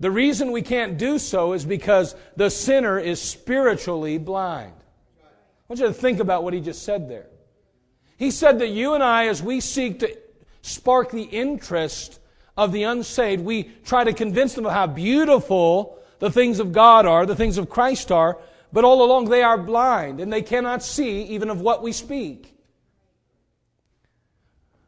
The 0.00 0.10
reason 0.10 0.50
we 0.50 0.62
can't 0.62 0.96
do 0.96 1.18
so 1.18 1.52
is 1.52 1.66
because 1.66 2.14
the 2.36 2.48
sinner 2.48 2.98
is 2.98 3.20
spiritually 3.20 4.16
blind. 4.16 4.72
I 5.68 5.74
want 5.74 5.80
you 5.80 5.86
to 5.86 5.92
think 5.92 6.18
about 6.18 6.44
what 6.44 6.54
he 6.54 6.60
just 6.60 6.82
said 6.82 7.10
there. 7.10 7.26
He 8.16 8.30
said 8.30 8.58
that 8.60 8.68
you 8.68 8.94
and 8.94 9.02
I, 9.02 9.26
as 9.26 9.42
we 9.42 9.60
seek 9.60 9.98
to 9.98 10.16
spark 10.62 11.10
the 11.10 11.22
interest 11.22 12.20
of 12.56 12.72
the 12.72 12.84
unsaved, 12.84 13.44
we 13.44 13.64
try 13.84 14.02
to 14.02 14.14
convince 14.14 14.54
them 14.54 14.64
of 14.64 14.72
how 14.72 14.86
beautiful 14.86 15.98
the 16.20 16.30
things 16.30 16.58
of 16.58 16.72
God 16.72 17.04
are, 17.04 17.26
the 17.26 17.36
things 17.36 17.58
of 17.58 17.68
Christ 17.68 18.10
are, 18.10 18.38
but 18.72 18.84
all 18.84 19.04
along 19.04 19.26
they 19.26 19.42
are 19.42 19.58
blind 19.58 20.20
and 20.20 20.32
they 20.32 20.40
cannot 20.40 20.82
see 20.82 21.24
even 21.24 21.50
of 21.50 21.60
what 21.60 21.82
we 21.82 21.92
speak. 21.92 22.54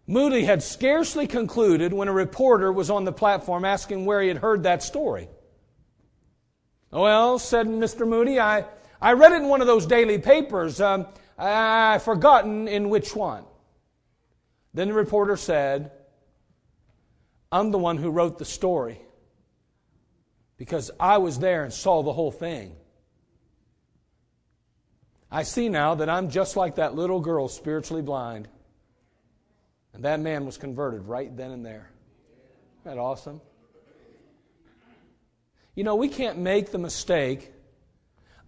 Moody 0.06 0.44
had 0.44 0.62
scarcely 0.62 1.26
concluded 1.26 1.92
when 1.92 2.08
a 2.08 2.12
reporter 2.12 2.72
was 2.72 2.88
on 2.88 3.04
the 3.04 3.12
platform 3.12 3.66
asking 3.66 4.06
where 4.06 4.22
he 4.22 4.28
had 4.28 4.38
heard 4.38 4.62
that 4.62 4.82
story. 4.82 5.28
Well, 6.90 7.38
said 7.38 7.66
Mr. 7.68 8.08
Moody, 8.08 8.40
I, 8.40 8.64
I 9.00 9.12
read 9.14 9.32
it 9.32 9.42
in 9.42 9.48
one 9.48 9.60
of 9.60 9.66
those 9.66 9.86
daily 9.86 10.18
papers. 10.18 10.80
Um, 10.80 11.06
I've 11.38 12.02
forgotten 12.02 12.68
in 12.68 12.90
which 12.90 13.16
one. 13.16 13.44
Then 14.74 14.88
the 14.88 14.94
reporter 14.94 15.36
said, 15.36 15.92
I'm 17.50 17.70
the 17.70 17.78
one 17.78 17.96
who 17.96 18.10
wrote 18.10 18.38
the 18.38 18.44
story. 18.44 19.00
because 20.60 20.90
I 21.00 21.16
was 21.16 21.38
there 21.38 21.64
and 21.64 21.72
saw 21.72 22.02
the 22.02 22.12
whole 22.12 22.30
thing. 22.30 22.76
I 25.30 25.42
see 25.44 25.70
now 25.70 25.94
that 25.94 26.10
I'm 26.10 26.28
just 26.28 26.54
like 26.54 26.74
that 26.74 26.94
little 26.94 27.18
girl, 27.18 27.48
spiritually 27.48 28.02
blind. 28.02 28.46
And 29.94 30.04
that 30.04 30.20
man 30.20 30.44
was 30.44 30.58
converted 30.58 31.04
right 31.04 31.34
then 31.34 31.50
and 31.50 31.64
there. 31.64 31.90
Isn't 32.82 32.94
that 32.94 33.00
awesome? 33.00 33.40
You 35.74 35.82
know, 35.82 35.94
we 35.94 36.08
can't 36.08 36.36
make 36.36 36.72
the 36.72 36.78
mistake 36.78 37.54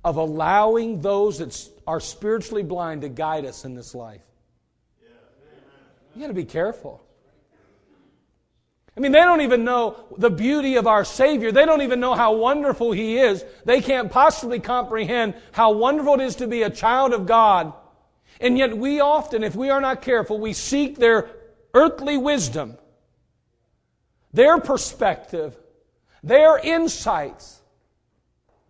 of 0.04 0.16
allowing 0.16 1.00
those 1.00 1.38
that 1.38 1.68
are 1.86 2.00
spiritually 2.00 2.62
blind 2.62 3.02
to 3.02 3.08
guide 3.08 3.44
us 3.44 3.64
in 3.64 3.74
this 3.74 3.94
life. 3.94 4.22
You 6.14 6.20
got 6.20 6.28
to 6.28 6.34
be 6.34 6.44
careful. 6.44 7.02
I 8.94 9.00
mean, 9.00 9.12
they 9.12 9.20
don't 9.20 9.40
even 9.40 9.64
know 9.64 10.04
the 10.18 10.28
beauty 10.28 10.76
of 10.76 10.86
our 10.86 11.04
Savior. 11.04 11.50
They 11.50 11.64
don't 11.64 11.80
even 11.80 11.98
know 11.98 12.14
how 12.14 12.34
wonderful 12.34 12.92
He 12.92 13.16
is. 13.16 13.42
They 13.64 13.80
can't 13.80 14.12
possibly 14.12 14.60
comprehend 14.60 15.34
how 15.52 15.72
wonderful 15.72 16.20
it 16.20 16.24
is 16.24 16.36
to 16.36 16.46
be 16.46 16.62
a 16.62 16.70
child 16.70 17.14
of 17.14 17.24
God. 17.24 17.72
And 18.38 18.58
yet 18.58 18.76
we 18.76 19.00
often, 19.00 19.44
if 19.44 19.54
we 19.54 19.70
are 19.70 19.80
not 19.80 20.02
careful, 20.02 20.38
we 20.38 20.52
seek 20.52 20.98
their 20.98 21.30
earthly 21.72 22.18
wisdom, 22.18 22.76
their 24.32 24.58
perspective, 24.60 25.56
their 26.22 26.58
insights. 26.58 27.61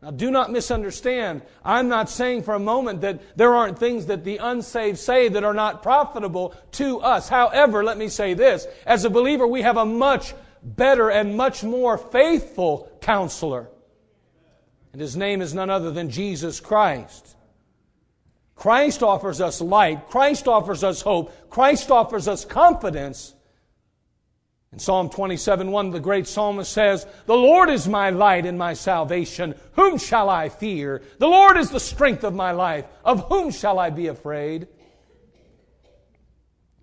Now, 0.03 0.11
do 0.11 0.33
not 0.33 0.51
misunderstand. 0.51 1.43
I'm 1.65 1.89
not 1.89 2.11
saying 2.11 2.43
for 2.43 2.55
a 2.55 2.59
moment 2.61 3.03
that 3.03 3.37
there 3.39 3.55
aren't 3.55 3.79
things 3.79 4.07
that 4.07 4.25
the 4.25 4.39
unsaved 4.39 4.99
say 4.99 5.29
that 5.29 5.45
are 5.45 5.55
not 5.55 5.85
profitable 5.85 6.57
to 6.73 7.01
us. 7.01 7.29
However, 7.29 7.85
let 7.85 7.99
me 7.99 8.09
say 8.09 8.35
this. 8.35 8.67
As 8.85 9.05
a 9.05 9.11
believer, 9.11 9.47
we 9.47 9.63
have 9.63 9.77
a 9.77 9.87
much 9.87 10.35
better 10.61 11.09
and 11.09 11.37
much 11.37 11.63
more 11.63 11.97
faithful 11.97 12.91
counselor. 13.01 13.69
And 14.93 15.01
his 15.01 15.17
name 15.17 15.41
is 15.41 15.55
none 15.55 15.71
other 15.71 15.93
than 15.93 16.11
Jesus 16.11 16.59
Christ. 16.59 17.37
Christ 18.57 19.05
offers 19.05 19.41
us 19.41 19.61
light. 19.61 20.09
Christ 20.09 20.49
offers 20.49 20.83
us 20.83 21.01
hope. 21.01 21.49
Christ 21.49 21.93
offers 21.93 22.27
us 22.27 22.45
confidence. 22.45 23.35
In 24.73 24.79
Psalm 24.79 25.11
27 25.11 25.71
1, 25.71 25.91
the 25.91 26.01
great 26.01 26.27
psalmist 26.27 26.73
says, 26.73 27.07
The 27.27 27.37
Lord 27.37 27.69
is 27.69 27.87
my 27.87 28.09
light 28.09 28.47
and 28.47 28.57
my 28.57 28.73
salvation. 28.73 29.55
Whom 29.75 29.99
shall 29.99 30.31
I 30.31 30.49
fear? 30.49 31.03
The 31.19 31.29
Lord 31.29 31.59
is 31.59 31.71
the 31.71 31.79
strength 31.79 32.25
of 32.25 32.35
my 32.35 32.53
life. 32.53 32.87
Of 33.05 33.29
whom 33.29 33.51
shall 33.51 33.79
I 33.79 33.91
be 33.91 34.07
afraid? 34.07 34.67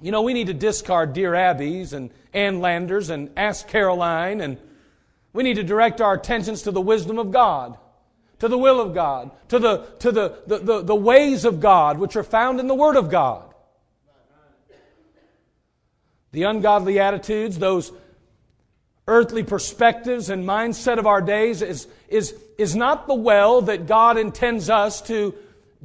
You 0.01 0.11
know, 0.11 0.21
we 0.21 0.33
need 0.33 0.47
to 0.47 0.53
discard 0.53 1.13
Dear 1.13 1.33
Abbeys 1.33 1.93
and 1.93 2.11
Ann 2.31 2.61
Landers 2.61 3.09
and 3.09 3.31
Ask 3.35 3.67
Caroline, 3.67 4.39
and 4.39 4.57
we 5.33 5.41
need 5.41 5.55
to 5.55 5.63
direct 5.63 5.99
our 5.99 6.13
attentions 6.13 6.61
to 6.63 6.71
the 6.71 6.79
wisdom 6.79 7.17
of 7.17 7.31
God, 7.31 7.75
to 8.37 8.47
the 8.47 8.57
will 8.57 8.79
of 8.79 8.93
God, 8.93 9.31
to 9.49 9.57
the, 9.57 9.87
to 9.99 10.11
the, 10.11 10.41
the, 10.45 10.59
the, 10.59 10.81
the 10.83 10.95
ways 10.95 11.43
of 11.43 11.59
God, 11.59 11.97
which 11.97 12.15
are 12.15 12.23
found 12.23 12.59
in 12.59 12.67
the 12.67 12.75
Word 12.75 12.95
of 12.95 13.09
God. 13.09 13.48
The 16.31 16.43
ungodly 16.43 16.99
attitudes, 16.99 17.57
those 17.57 17.91
earthly 19.07 19.43
perspectives 19.43 20.29
and 20.29 20.45
mindset 20.45 20.99
of 20.99 21.07
our 21.07 21.21
days 21.21 21.61
is, 21.61 21.87
is, 22.07 22.35
is 22.57 22.75
not 22.75 23.07
the 23.07 23.15
well 23.15 23.61
that 23.63 23.87
God 23.87 24.17
intends 24.17 24.69
us 24.69 25.01
to 25.03 25.33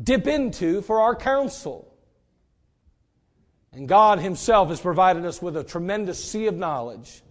dip 0.01 0.27
into 0.27 0.83
for 0.83 1.01
our 1.01 1.17
counsel. 1.17 1.91
And 3.73 3.89
God 3.89 4.19
Himself 4.19 4.69
has 4.69 4.81
provided 4.81 5.25
us 5.25 5.41
with 5.41 5.57
a 5.57 5.65
tremendous 5.65 6.23
sea 6.23 6.47
of 6.47 6.55
knowledge. 6.55 7.23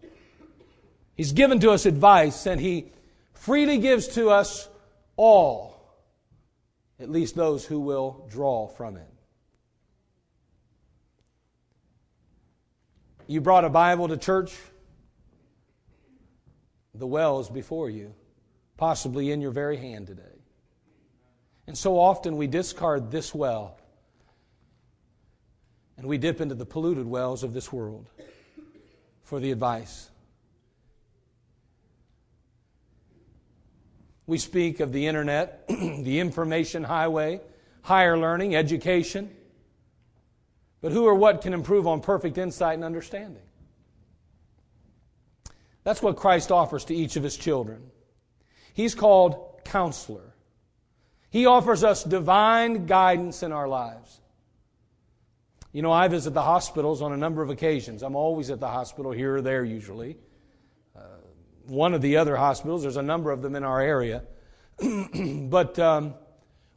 He's 1.15 1.31
given 1.31 1.59
to 1.59 1.71
us 1.71 1.85
advice, 1.85 2.47
and 2.47 2.59
He 2.59 2.91
freely 3.33 3.77
gives 3.77 4.07
to 4.09 4.29
us 4.29 4.67
all, 5.15 5.95
at 6.99 7.09
least 7.09 7.35
those 7.35 7.65
who 7.65 7.79
will 7.79 8.27
draw 8.29 8.67
from 8.67 8.97
it. 8.97 9.12
You 13.27 13.41
brought 13.41 13.63
a 13.63 13.69
Bible 13.69 14.07
to 14.09 14.17
church? 14.17 14.55
The 16.95 17.07
well 17.07 17.39
is 17.39 17.49
before 17.49 17.89
you, 17.89 18.13
possibly 18.77 19.31
in 19.31 19.41
your 19.41 19.51
very 19.51 19.77
hand 19.77 20.07
today. 20.07 20.21
And 21.65 21.77
so 21.77 21.97
often 21.97 22.37
we 22.37 22.47
discard 22.47 23.11
this 23.11 23.33
well 23.33 23.77
and 25.97 26.05
we 26.07 26.17
dip 26.17 26.41
into 26.41 26.55
the 26.55 26.65
polluted 26.65 27.07
wells 27.07 27.43
of 27.43 27.53
this 27.53 27.71
world 27.71 28.09
for 29.23 29.39
the 29.39 29.51
advice. 29.51 30.09
We 34.25 34.37
speak 34.37 34.79
of 34.79 34.91
the 34.91 35.07
internet, 35.07 35.67
the 35.69 36.19
information 36.19 36.83
highway, 36.83 37.41
higher 37.83 38.17
learning, 38.17 38.55
education 38.55 39.29
but 40.83 40.91
who 40.91 41.05
or 41.05 41.15
what 41.15 41.41
can 41.41 41.53
improve 41.53 41.87
on 41.87 42.01
perfect 42.01 42.37
insight 42.37 42.75
and 42.75 42.83
understanding? 42.83 43.41
That's 45.85 46.01
what 46.01 46.17
Christ 46.17 46.51
offers 46.51 46.83
to 46.85 46.93
each 46.93 47.15
of 47.15 47.23
his 47.23 47.37
children. 47.37 47.89
He's 48.73 48.93
called 48.93 49.61
counselor. 49.63 50.35
He 51.29 51.45
offers 51.45 51.85
us 51.85 52.03
divine 52.03 52.85
guidance 52.85 53.43
in 53.43 53.53
our 53.53 53.65
lives. 53.65 54.19
You 55.71 55.81
know, 55.81 55.91
I 55.91 56.09
visit 56.09 56.33
the 56.33 56.41
hospitals 56.41 57.01
on 57.01 57.13
a 57.13 57.17
number 57.17 57.41
of 57.41 57.49
occasions. 57.49 58.03
I'm 58.03 58.17
always 58.17 58.51
at 58.51 58.59
the 58.59 58.67
hospital 58.67 59.13
here 59.13 59.37
or 59.37 59.41
there, 59.41 59.63
usually. 59.63 60.17
Uh, 60.93 60.99
one 61.65 61.93
of 61.93 62.01
the 62.01 62.17
other 62.17 62.35
hospitals, 62.35 62.81
there's 62.81 62.97
a 62.97 63.01
number 63.01 63.31
of 63.31 63.41
them 63.41 63.55
in 63.55 63.63
our 63.63 63.79
area. 63.79 64.23
but 65.49 65.79
um, 65.79 66.15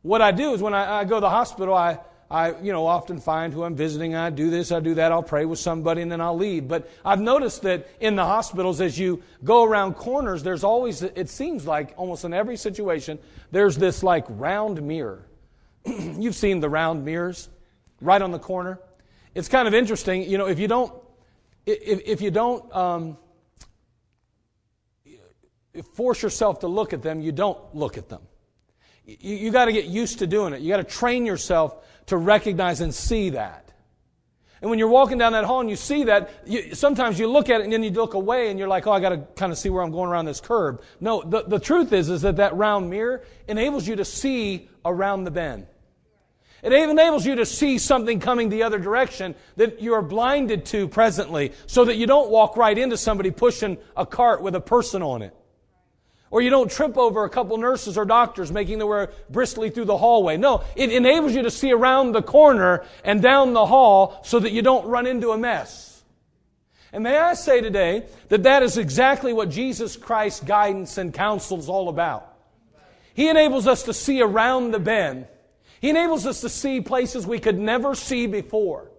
what 0.02 0.22
I 0.22 0.30
do 0.30 0.54
is 0.54 0.62
when 0.62 0.74
I, 0.74 1.00
I 1.00 1.04
go 1.04 1.16
to 1.16 1.20
the 1.20 1.28
hospital, 1.28 1.74
I, 1.74 1.98
I, 2.30 2.58
you 2.60 2.72
know, 2.72 2.86
often 2.86 3.20
find 3.20 3.52
who 3.52 3.62
I'm 3.62 3.76
visiting. 3.76 4.16
I 4.16 4.30
do 4.30 4.50
this, 4.50 4.72
I 4.72 4.80
do 4.80 4.94
that. 4.94 5.12
I'll 5.12 5.22
pray 5.22 5.44
with 5.44 5.60
somebody 5.60 6.02
and 6.02 6.10
then 6.10 6.20
I'll 6.20 6.36
leave. 6.36 6.66
But 6.66 6.90
I've 7.04 7.20
noticed 7.20 7.62
that 7.62 7.88
in 8.00 8.16
the 8.16 8.24
hospitals, 8.24 8.80
as 8.80 8.98
you 8.98 9.22
go 9.44 9.62
around 9.62 9.94
corners, 9.94 10.42
there's 10.42 10.64
always, 10.64 11.02
it 11.02 11.28
seems 11.28 11.66
like 11.66 11.94
almost 11.96 12.24
in 12.24 12.34
every 12.34 12.56
situation, 12.56 13.18
there's 13.52 13.76
this 13.76 14.02
like 14.02 14.24
round 14.28 14.82
mirror. 14.82 15.24
You've 15.84 16.34
seen 16.34 16.58
the 16.58 16.68
round 16.68 17.04
mirrors 17.04 17.48
right 18.00 18.20
on 18.20 18.32
the 18.32 18.40
corner. 18.40 18.80
It's 19.34 19.48
kind 19.48 19.68
of 19.68 19.74
interesting, 19.74 20.22
you 20.22 20.38
know, 20.38 20.48
if 20.48 20.58
you 20.58 20.66
don't, 20.66 20.92
if, 21.64 22.00
if 22.04 22.20
you 22.20 22.30
don't 22.32 22.74
um, 22.74 23.18
force 25.92 26.22
yourself 26.22 26.60
to 26.60 26.68
look 26.68 26.92
at 26.92 27.02
them, 27.02 27.20
you 27.20 27.30
don't 27.30 27.58
look 27.74 27.98
at 27.98 28.08
them. 28.08 28.22
You, 29.06 29.36
you 29.36 29.50
got 29.50 29.66
to 29.66 29.72
get 29.72 29.86
used 29.86 30.18
to 30.18 30.26
doing 30.26 30.52
it. 30.52 30.60
You 30.60 30.68
got 30.68 30.78
to 30.78 30.84
train 30.84 31.24
yourself 31.24 31.84
to 32.06 32.16
recognize 32.16 32.80
and 32.80 32.94
see 32.94 33.30
that. 33.30 33.62
And 34.60 34.70
when 34.70 34.78
you're 34.78 34.88
walking 34.88 35.18
down 35.18 35.32
that 35.32 35.44
hall 35.44 35.60
and 35.60 35.68
you 35.68 35.76
see 35.76 36.04
that, 36.04 36.30
you, 36.46 36.74
sometimes 36.74 37.18
you 37.18 37.28
look 37.28 37.50
at 37.50 37.60
it 37.60 37.64
and 37.64 37.72
then 37.72 37.82
you 37.82 37.90
look 37.90 38.14
away 38.14 38.50
and 38.50 38.58
you're 38.58 38.68
like, 38.68 38.86
oh, 38.86 38.92
I 38.92 39.00
got 39.00 39.10
to 39.10 39.18
kind 39.36 39.52
of 39.52 39.58
see 39.58 39.68
where 39.68 39.82
I'm 39.82 39.90
going 39.92 40.08
around 40.08 40.24
this 40.24 40.40
curb. 40.40 40.82
No, 40.98 41.22
the, 41.22 41.42
the 41.42 41.58
truth 41.58 41.92
is, 41.92 42.08
is 42.08 42.22
that 42.22 42.36
that 42.36 42.56
round 42.56 42.88
mirror 42.88 43.22
enables 43.48 43.86
you 43.86 43.96
to 43.96 44.04
see 44.04 44.68
around 44.84 45.24
the 45.24 45.30
bend. 45.30 45.66
It 46.62 46.72
enables 46.72 47.26
you 47.26 47.36
to 47.36 47.46
see 47.46 47.78
something 47.78 48.18
coming 48.18 48.48
the 48.48 48.62
other 48.62 48.78
direction 48.78 49.34
that 49.56 49.80
you 49.80 49.92
are 49.94 50.02
blinded 50.02 50.64
to 50.66 50.88
presently 50.88 51.52
so 51.66 51.84
that 51.84 51.96
you 51.96 52.06
don't 52.06 52.30
walk 52.30 52.56
right 52.56 52.76
into 52.76 52.96
somebody 52.96 53.30
pushing 53.30 53.76
a 53.96 54.06
cart 54.06 54.40
with 54.40 54.54
a 54.54 54.60
person 54.60 55.02
on 55.02 55.22
it. 55.22 55.36
Or 56.30 56.42
you 56.42 56.50
don't 56.50 56.70
trip 56.70 56.98
over 56.98 57.24
a 57.24 57.30
couple 57.30 57.56
nurses 57.56 57.96
or 57.96 58.04
doctors 58.04 58.50
making 58.50 58.78
their 58.78 58.86
way 58.86 59.06
briskly 59.30 59.70
through 59.70 59.84
the 59.84 59.96
hallway. 59.96 60.36
No, 60.36 60.64
it 60.74 60.90
enables 60.90 61.34
you 61.34 61.42
to 61.42 61.50
see 61.50 61.72
around 61.72 62.12
the 62.12 62.22
corner 62.22 62.84
and 63.04 63.22
down 63.22 63.52
the 63.52 63.66
hall 63.66 64.20
so 64.24 64.40
that 64.40 64.50
you 64.50 64.62
don't 64.62 64.86
run 64.86 65.06
into 65.06 65.30
a 65.30 65.38
mess. 65.38 66.02
And 66.92 67.04
may 67.04 67.16
I 67.16 67.34
say 67.34 67.60
today 67.60 68.06
that 68.28 68.44
that 68.44 68.62
is 68.62 68.78
exactly 68.78 69.32
what 69.32 69.50
Jesus 69.50 69.96
Christ's 69.96 70.40
guidance 70.40 70.98
and 70.98 71.12
counsel 71.12 71.58
is 71.58 71.68
all 71.68 71.88
about. 71.88 72.32
He 73.14 73.28
enables 73.28 73.66
us 73.66 73.84
to 73.84 73.94
see 73.94 74.20
around 74.20 74.72
the 74.72 74.78
bend. 74.78 75.26
He 75.80 75.90
enables 75.90 76.26
us 76.26 76.40
to 76.40 76.48
see 76.48 76.80
places 76.80 77.26
we 77.26 77.38
could 77.38 77.58
never 77.58 77.94
see 77.94 78.26
before. 78.26 78.90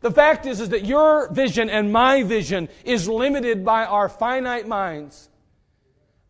The 0.00 0.10
fact 0.10 0.44
is, 0.44 0.60
is 0.60 0.68
that 0.68 0.84
your 0.84 1.32
vision 1.32 1.70
and 1.70 1.92
my 1.92 2.22
vision 2.22 2.68
is 2.84 3.08
limited 3.08 3.64
by 3.64 3.86
our 3.86 4.08
finite 4.08 4.68
minds. 4.68 5.30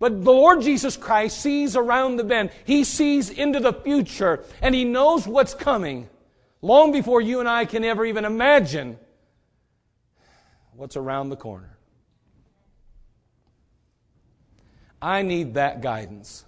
But 0.04 0.22
the 0.22 0.32
Lord 0.32 0.60
Jesus 0.60 0.98
Christ 0.98 1.40
sees 1.40 1.76
around 1.76 2.16
the 2.16 2.24
bend. 2.24 2.50
He 2.66 2.84
sees 2.84 3.30
into 3.30 3.58
the 3.58 3.72
future 3.72 4.44
and 4.60 4.74
He 4.74 4.84
knows 4.84 5.26
what's 5.26 5.54
coming 5.54 6.10
long 6.60 6.92
before 6.92 7.22
you 7.22 7.40
and 7.40 7.48
I 7.48 7.64
can 7.64 7.82
ever 7.84 8.04
even 8.04 8.26
imagine 8.26 8.98
what's 10.76 10.98
around 10.98 11.30
the 11.30 11.36
corner. 11.36 11.78
I 15.00 15.22
need 15.22 15.54
that 15.54 15.80
guidance. 15.80 16.44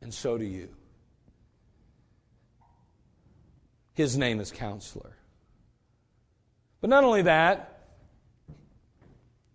And 0.00 0.12
so 0.12 0.36
do 0.36 0.44
you. 0.44 0.70
His 3.94 4.18
name 4.18 4.40
is 4.40 4.50
Counselor. 4.50 5.16
But 6.80 6.90
not 6.90 7.04
only 7.04 7.22
that, 7.22 7.68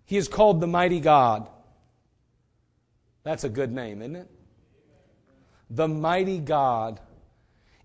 he 0.06 0.15
is 0.15 0.30
called 0.30 0.62
the 0.62 0.67
Mighty 0.67 1.01
God. 1.01 1.49
That's 3.28 3.44
a 3.44 3.50
good 3.50 3.74
name, 3.74 4.02
isn't 4.02 4.16
it? 4.16 4.32
The 5.70 5.86
mighty 5.86 6.40
God. 6.40 7.02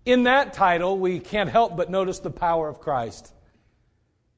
In 0.05 0.23
that 0.23 0.53
title, 0.53 0.97
we 0.97 1.19
can't 1.19 1.49
help 1.49 1.75
but 1.75 1.89
notice 1.89 2.19
the 2.19 2.31
power 2.31 2.69
of 2.69 2.79
Christ. 2.79 3.33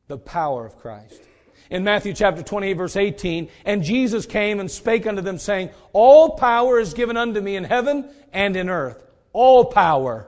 The 0.08 0.18
power 0.18 0.65
of 0.65 0.80
Christ. 0.80 1.22
In 1.70 1.84
Matthew 1.84 2.13
chapter 2.13 2.41
28, 2.41 2.74
verse 2.74 2.96
18, 2.96 3.50
and 3.65 3.84
Jesus 3.84 4.26
came 4.26 4.60
and 4.60 4.70
spake 4.70 5.06
unto 5.06 5.22
them, 5.22 5.38
saying, 5.38 5.70
All 5.94 6.38
power 6.38 6.80
is 6.80 6.96
given 6.96 7.18
unto 7.18 7.39
me 7.39 7.56
in 7.56 7.65
heaven 7.65 8.10
and 8.34 8.56
in 8.56 8.68
earth. 8.68 9.06
All 9.32 9.65
power. 9.65 10.28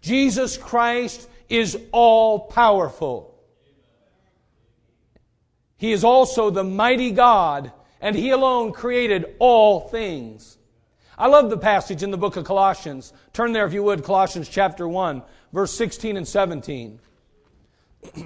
Jesus 0.00 0.56
Christ 0.56 1.28
is 1.48 1.76
all 1.90 2.38
powerful. 2.38 3.36
He 5.76 5.90
is 5.90 6.04
also 6.04 6.50
the 6.50 6.62
mighty 6.62 7.10
God, 7.10 7.72
and 8.00 8.16
He 8.16 8.30
alone 8.30 8.72
created 8.72 9.36
all 9.38 9.80
things. 9.80 10.58
I 11.16 11.26
love 11.26 11.50
the 11.50 11.58
passage 11.58 12.02
in 12.02 12.10
the 12.10 12.16
book 12.16 12.36
of 12.36 12.44
Colossians. 12.44 13.12
Turn 13.32 13.52
there, 13.52 13.66
if 13.66 13.72
you 13.72 13.82
would, 13.82 14.04
Colossians 14.04 14.48
chapter 14.48 14.86
1, 14.86 15.22
verse 15.52 15.72
16 15.74 16.16
and 16.16 16.26
17. 16.26 17.00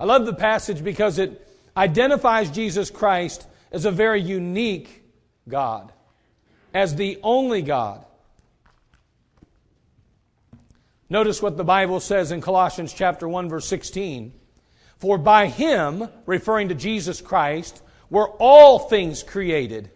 I 0.00 0.04
love 0.04 0.26
the 0.26 0.34
passage 0.34 0.84
because 0.84 1.18
it 1.18 1.46
identifies 1.76 2.50
Jesus 2.50 2.90
Christ 2.90 3.46
as 3.72 3.84
a 3.84 3.90
very 3.90 4.20
unique 4.20 5.02
God, 5.48 5.92
as 6.74 6.94
the 6.94 7.18
only 7.22 7.62
God. 7.62 8.04
Notice 11.08 11.42
what 11.42 11.56
the 11.56 11.64
Bible 11.64 12.00
says 12.00 12.32
in 12.32 12.40
Colossians 12.40 12.92
chapter 12.92 13.28
1 13.28 13.48
verse 13.48 13.66
16. 13.66 14.32
For 14.98 15.18
by 15.18 15.46
him, 15.46 16.08
referring 16.26 16.68
to 16.68 16.74
Jesus 16.74 17.20
Christ, 17.20 17.82
were 18.10 18.28
all 18.28 18.78
things 18.80 19.22
created 19.22 19.90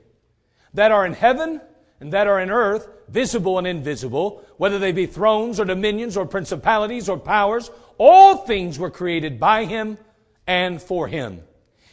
that 0.73 0.93
are 0.93 1.05
in 1.05 1.13
heaven 1.13 1.61
and 2.01 2.13
that 2.13 2.27
are 2.27 2.41
in 2.41 2.51
earth, 2.51 2.89
visible 3.09 3.59
and 3.59 3.67
invisible, 3.67 4.45
whether 4.57 4.79
they 4.79 4.93
be 4.93 5.07
thrones 5.07 5.61
or 5.61 5.65
dominions 5.65 6.17
or 6.17 6.27
principalities 6.27 7.09
or 7.09 7.19
powers, 7.19 7.71
all 7.99 8.39
things 8.39 8.79
were 8.79 8.91
created 8.91 9.39
by 9.39 9.65
him 9.65 9.99
and 10.47 10.81
for 10.81 11.09
him. 11.09 11.43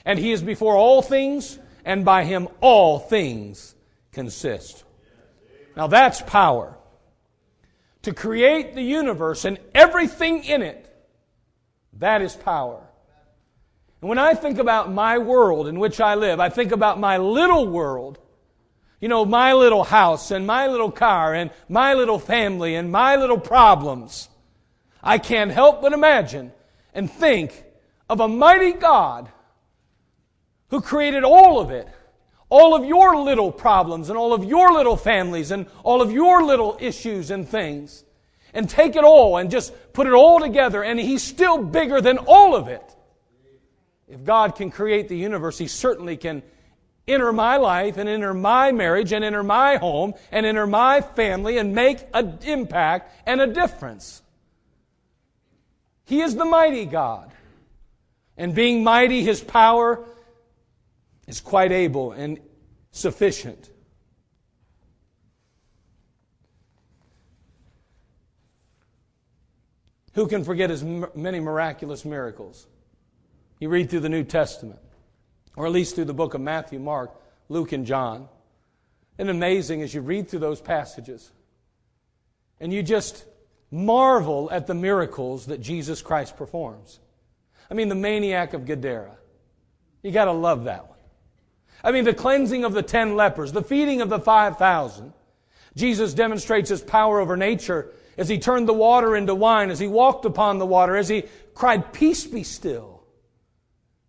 And 0.06 0.18
he 0.18 0.32
is 0.32 0.42
before 0.42 0.76
all 0.76 1.02
things, 1.02 1.60
and 1.86 2.04
by 2.04 2.24
him 2.24 2.48
all 2.60 3.00
things 3.00 3.76
consist. 4.12 4.84
Now 5.76 5.88
that's 5.88 6.22
power. 6.22 6.76
To 8.04 8.14
create 8.14 8.74
the 8.74 8.82
universe 8.82 9.46
and 9.46 9.60
everything 9.76 10.44
in 10.44 10.64
it, 10.64 10.88
that 11.94 12.22
is 12.22 12.36
power. 12.36 12.82
And 14.02 14.10
when 14.10 14.18
I 14.18 14.34
think 14.34 14.58
about 14.58 14.92
my 14.92 15.20
world 15.20 15.68
in 15.68 15.80
which 15.80 16.02
I 16.02 16.16
live, 16.16 16.40
I 16.40 16.50
think 16.50 16.72
about 16.72 17.00
my 17.00 17.18
little 17.18 17.68
world. 17.68 18.18
You 19.00 19.08
know, 19.08 19.26
my 19.26 19.54
little 19.54 19.84
house 19.84 20.32
and 20.32 20.46
my 20.46 20.68
little 20.68 20.92
car 20.92 21.34
and 21.34 21.52
my 21.70 21.94
little 21.94 22.20
family 22.20 22.76
and 22.76 22.92
my 22.92 23.16
little 23.16 23.40
problems. 23.40 24.28
I 25.04 25.18
can't 25.18 25.52
help 25.52 25.82
but 25.82 25.94
imagine 25.94 26.52
and 26.94 27.10
think 27.10 27.64
of 28.10 28.20
a 28.20 28.28
mighty 28.28 28.74
God 28.74 29.30
who 30.70 30.82
created 30.82 31.24
all 31.24 31.60
of 31.60 31.72
it. 31.72 31.88
All 32.50 32.76
of 32.76 32.84
your 32.84 33.16
little 33.18 33.52
problems 33.52 34.10
and 34.10 34.18
all 34.18 34.34
of 34.34 34.44
your 34.44 34.74
little 34.74 34.98
families 34.98 35.52
and 35.52 35.68
all 35.84 36.02
of 36.02 36.12
your 36.12 36.44
little 36.44 36.78
issues 36.82 37.32
and 37.32 37.48
things. 37.48 38.04
And 38.54 38.70
take 38.70 38.96
it 38.96 39.04
all 39.04 39.38
and 39.38 39.50
just 39.50 39.74
put 39.94 40.08
it 40.08 40.14
all 40.14 40.40
together 40.40 40.84
and 40.84 41.00
He's 41.00 41.24
still 41.24 41.64
bigger 41.64 42.02
than 42.02 42.18
all 42.18 42.56
of 42.56 42.68
it. 42.68 42.96
If 44.12 44.24
God 44.26 44.56
can 44.56 44.70
create 44.70 45.08
the 45.08 45.18
universe, 45.18 45.58
He 45.58 45.68
certainly 45.68 46.18
can 46.18 46.44
enter 47.08 47.32
my 47.32 47.58
life 47.58 47.98
and 47.98 48.08
enter 48.08 48.34
my 48.34 48.72
marriage 48.72 49.14
and 49.14 49.24
enter 49.24 49.42
my 49.42 49.78
home 49.78 50.14
and 50.32 50.46
enter 50.46 50.68
my 50.68 51.02
family 51.02 51.58
and 51.58 51.74
make 51.74 52.06
an 52.14 52.38
impact 52.44 53.12
and 53.26 53.42
a 53.42 53.48
difference. 53.48 54.22
He 56.06 56.22
is 56.22 56.36
the 56.36 56.46
mighty 56.46 56.86
God. 56.86 57.32
And 58.38 58.54
being 58.54 58.84
mighty, 58.84 59.24
His 59.24 59.42
power 59.42 60.06
is 61.28 61.40
quite 61.40 61.72
able 61.72 62.12
and 62.12 62.40
sufficient. 62.92 63.70
Who 70.14 70.28
can 70.28 70.44
forget 70.44 70.70
his 70.70 70.84
many 70.84 71.40
miraculous 71.40 72.04
miracles? 72.04 72.68
You 73.62 73.70
read 73.70 73.92
through 73.92 74.00
the 74.00 74.10
New 74.10 74.24
Testament, 74.24 74.80
or 75.56 75.68
at 75.68 75.72
least 75.72 75.94
through 75.94 76.06
the 76.06 76.16
book 76.16 76.34
of 76.34 76.42
Matthew, 76.42 76.80
Mark, 76.80 77.12
Luke, 77.48 77.72
and 77.74 77.86
John. 77.86 78.28
And 79.20 79.30
amazing 79.30 79.84
as 79.84 79.94
you 79.94 80.02
read 80.02 80.28
through 80.28 80.40
those 80.40 80.60
passages. 80.60 81.32
And 82.60 82.74
you 82.74 82.82
just 82.82 83.24
marvel 83.70 84.50
at 84.52 84.66
the 84.66 84.74
miracles 84.74 85.46
that 85.46 85.62
Jesus 85.62 86.02
Christ 86.02 86.38
performs. 86.38 87.00
I 87.70 87.76
mean, 87.76 87.88
the 87.88 87.94
maniac 87.94 88.54
of 88.54 88.66
Gadara. 88.66 89.16
You 90.02 90.12
got 90.12 90.26
to 90.26 90.32
love 90.32 90.64
that 90.64 90.90
one. 90.90 90.98
I 91.84 91.92
mean, 91.92 92.04
the 92.04 92.16
cleansing 92.16 92.66
of 92.66 92.74
the 92.74 92.82
ten 92.82 93.16
lepers, 93.16 93.52
the 93.52 93.62
feeding 93.62 94.02
of 94.02 94.10
the 94.10 94.20
5,000. 94.20 95.14
Jesus 95.76 96.16
demonstrates 96.16 96.70
his 96.70 96.82
power 96.82 97.20
over 97.20 97.38
nature 97.38 97.92
as 98.18 98.28
he 98.28 98.40
turned 98.40 98.68
the 98.68 98.74
water 98.74 99.16
into 99.16 99.36
wine, 99.36 99.70
as 99.70 99.78
he 99.78 99.88
walked 99.88 100.26
upon 100.26 100.58
the 100.58 100.66
water, 100.66 100.96
as 100.98 101.08
he 101.08 101.26
cried, 101.54 101.94
Peace 101.94 102.26
be 102.26 102.42
still, 102.42 103.01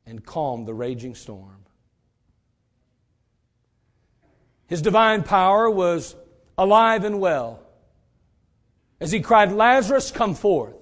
and 0.06 0.24
calmed 0.24 0.66
the 0.66 0.74
raging 0.74 1.14
storm. 1.14 1.64
His 4.66 4.82
divine 4.82 5.22
power 5.22 5.70
was 5.70 6.16
alive 6.56 7.04
and 7.04 7.20
well 7.20 7.62
as 9.02 9.10
he 9.10 9.20
cried, 9.20 9.50
Lazarus, 9.50 10.12
come 10.12 10.34
forth. 10.34 10.76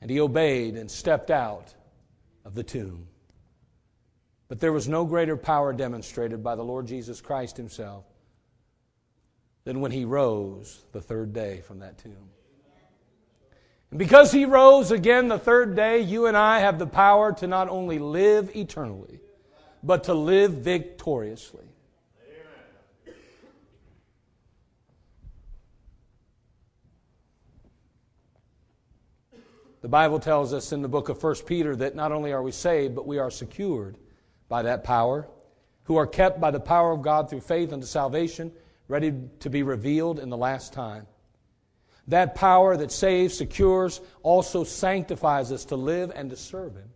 And 0.00 0.10
he 0.10 0.20
obeyed 0.20 0.76
and 0.76 0.90
stepped 0.90 1.30
out 1.30 1.72
of 2.44 2.54
the 2.54 2.64
tomb. 2.64 3.06
But 4.48 4.58
there 4.58 4.72
was 4.72 4.88
no 4.88 5.04
greater 5.04 5.36
power 5.36 5.72
demonstrated 5.72 6.42
by 6.42 6.56
the 6.56 6.64
Lord 6.64 6.88
Jesus 6.88 7.20
Christ 7.20 7.56
himself 7.56 8.04
than 9.62 9.80
when 9.80 9.92
he 9.92 10.04
rose 10.04 10.84
the 10.90 11.00
third 11.00 11.32
day 11.32 11.60
from 11.60 11.78
that 11.78 11.98
tomb. 11.98 12.30
And 13.90 13.98
because 13.98 14.30
he 14.30 14.44
rose 14.44 14.90
again 14.90 15.28
the 15.28 15.38
third 15.38 15.74
day, 15.74 16.00
you 16.00 16.26
and 16.26 16.36
I 16.36 16.60
have 16.60 16.78
the 16.78 16.86
power 16.86 17.32
to 17.34 17.46
not 17.46 17.68
only 17.68 17.98
live 17.98 18.54
eternally, 18.54 19.20
but 19.82 20.04
to 20.04 20.14
live 20.14 20.52
victoriously. 20.52 21.64
The 29.82 29.88
Bible 29.88 30.20
tells 30.20 30.52
us 30.52 30.72
in 30.72 30.82
the 30.82 30.88
book 30.88 31.08
of 31.08 31.22
1 31.22 31.36
Peter 31.46 31.74
that 31.76 31.94
not 31.94 32.12
only 32.12 32.32
are 32.32 32.42
we 32.42 32.52
saved, 32.52 32.94
but 32.94 33.06
we 33.06 33.18
are 33.18 33.30
secured 33.30 33.96
by 34.46 34.62
that 34.62 34.84
power, 34.84 35.26
who 35.84 35.96
are 35.96 36.06
kept 36.06 36.38
by 36.38 36.50
the 36.50 36.60
power 36.60 36.92
of 36.92 37.00
God 37.00 37.30
through 37.30 37.40
faith 37.40 37.72
unto 37.72 37.86
salvation, 37.86 38.52
ready 38.88 39.14
to 39.40 39.48
be 39.48 39.62
revealed 39.62 40.18
in 40.20 40.28
the 40.28 40.36
last 40.36 40.74
time. 40.74 41.06
That 42.10 42.34
power 42.34 42.76
that 42.76 42.92
saves, 42.92 43.36
secures, 43.36 44.00
also 44.22 44.64
sanctifies 44.64 45.50
us 45.50 45.64
to 45.66 45.76
live 45.76 46.12
and 46.14 46.28
to 46.30 46.36
serve 46.36 46.76
Him. 46.76 46.90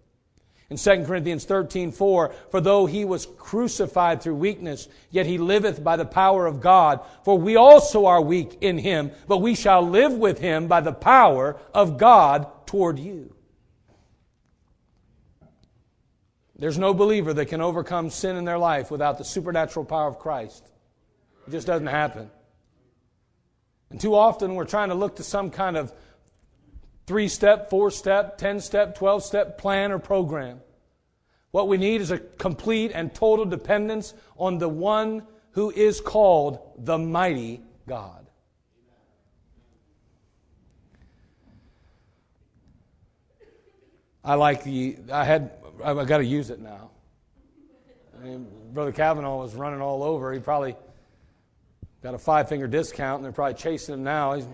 In 0.70 0.76
2 0.76 1.04
Corinthians 1.04 1.44
13, 1.44 1.92
4, 1.92 2.34
for 2.50 2.60
though 2.60 2.86
he 2.86 3.04
was 3.04 3.26
crucified 3.38 4.22
through 4.22 4.34
weakness, 4.34 4.88
yet 5.10 5.26
he 5.26 5.38
liveth 5.38 5.84
by 5.84 5.96
the 5.96 6.06
power 6.06 6.46
of 6.46 6.60
God. 6.60 7.00
For 7.22 7.38
we 7.38 7.54
also 7.54 8.06
are 8.06 8.20
weak 8.20 8.58
in 8.60 8.78
him, 8.78 9.12
but 9.28 9.38
we 9.38 9.54
shall 9.54 9.86
live 9.86 10.14
with 10.14 10.38
him 10.38 10.66
by 10.66 10.80
the 10.80 10.92
power 10.92 11.56
of 11.74 11.98
God 11.98 12.66
toward 12.66 12.98
you. 12.98 13.34
There's 16.58 16.78
no 16.78 16.94
believer 16.94 17.34
that 17.34 17.46
can 17.46 17.60
overcome 17.60 18.10
sin 18.10 18.36
in 18.36 18.44
their 18.44 18.58
life 18.58 18.90
without 18.90 19.18
the 19.18 19.24
supernatural 19.24 19.84
power 19.84 20.08
of 20.08 20.18
Christ. 20.18 20.66
It 21.46 21.50
just 21.50 21.66
doesn't 21.66 21.86
happen. 21.86 22.30
And 23.94 24.00
too 24.00 24.16
often 24.16 24.56
we're 24.56 24.64
trying 24.64 24.88
to 24.88 24.96
look 24.96 25.14
to 25.16 25.22
some 25.22 25.52
kind 25.52 25.76
of 25.76 25.92
three 27.06 27.28
step, 27.28 27.70
four 27.70 27.92
step, 27.92 28.38
10 28.38 28.58
step, 28.58 28.96
12 28.96 29.22
step 29.22 29.56
plan 29.56 29.92
or 29.92 30.00
program. 30.00 30.58
What 31.52 31.68
we 31.68 31.76
need 31.76 32.00
is 32.00 32.10
a 32.10 32.18
complete 32.18 32.90
and 32.92 33.14
total 33.14 33.44
dependence 33.44 34.12
on 34.36 34.58
the 34.58 34.68
one 34.68 35.22
who 35.52 35.70
is 35.70 36.00
called 36.00 36.58
the 36.76 36.98
mighty 36.98 37.62
God. 37.86 38.26
I 44.24 44.34
like 44.34 44.64
the, 44.64 44.96
I 45.12 45.22
had 45.22 45.52
I've 45.84 46.04
got 46.08 46.18
to 46.18 46.24
use 46.24 46.50
it 46.50 46.58
now. 46.58 46.90
I 48.20 48.24
mean, 48.24 48.48
Brother 48.72 48.90
Kavanaugh 48.90 49.40
was 49.40 49.54
running 49.54 49.80
all 49.80 50.02
over. 50.02 50.32
He 50.32 50.40
probably 50.40 50.74
got 52.04 52.14
a 52.14 52.18
five 52.18 52.50
finger 52.50 52.66
discount, 52.66 53.16
and 53.16 53.24
they're 53.24 53.32
probably 53.32 53.54
chasing 53.54 53.94
him 53.94 54.04
now. 54.04 54.34
He's, 54.34 54.46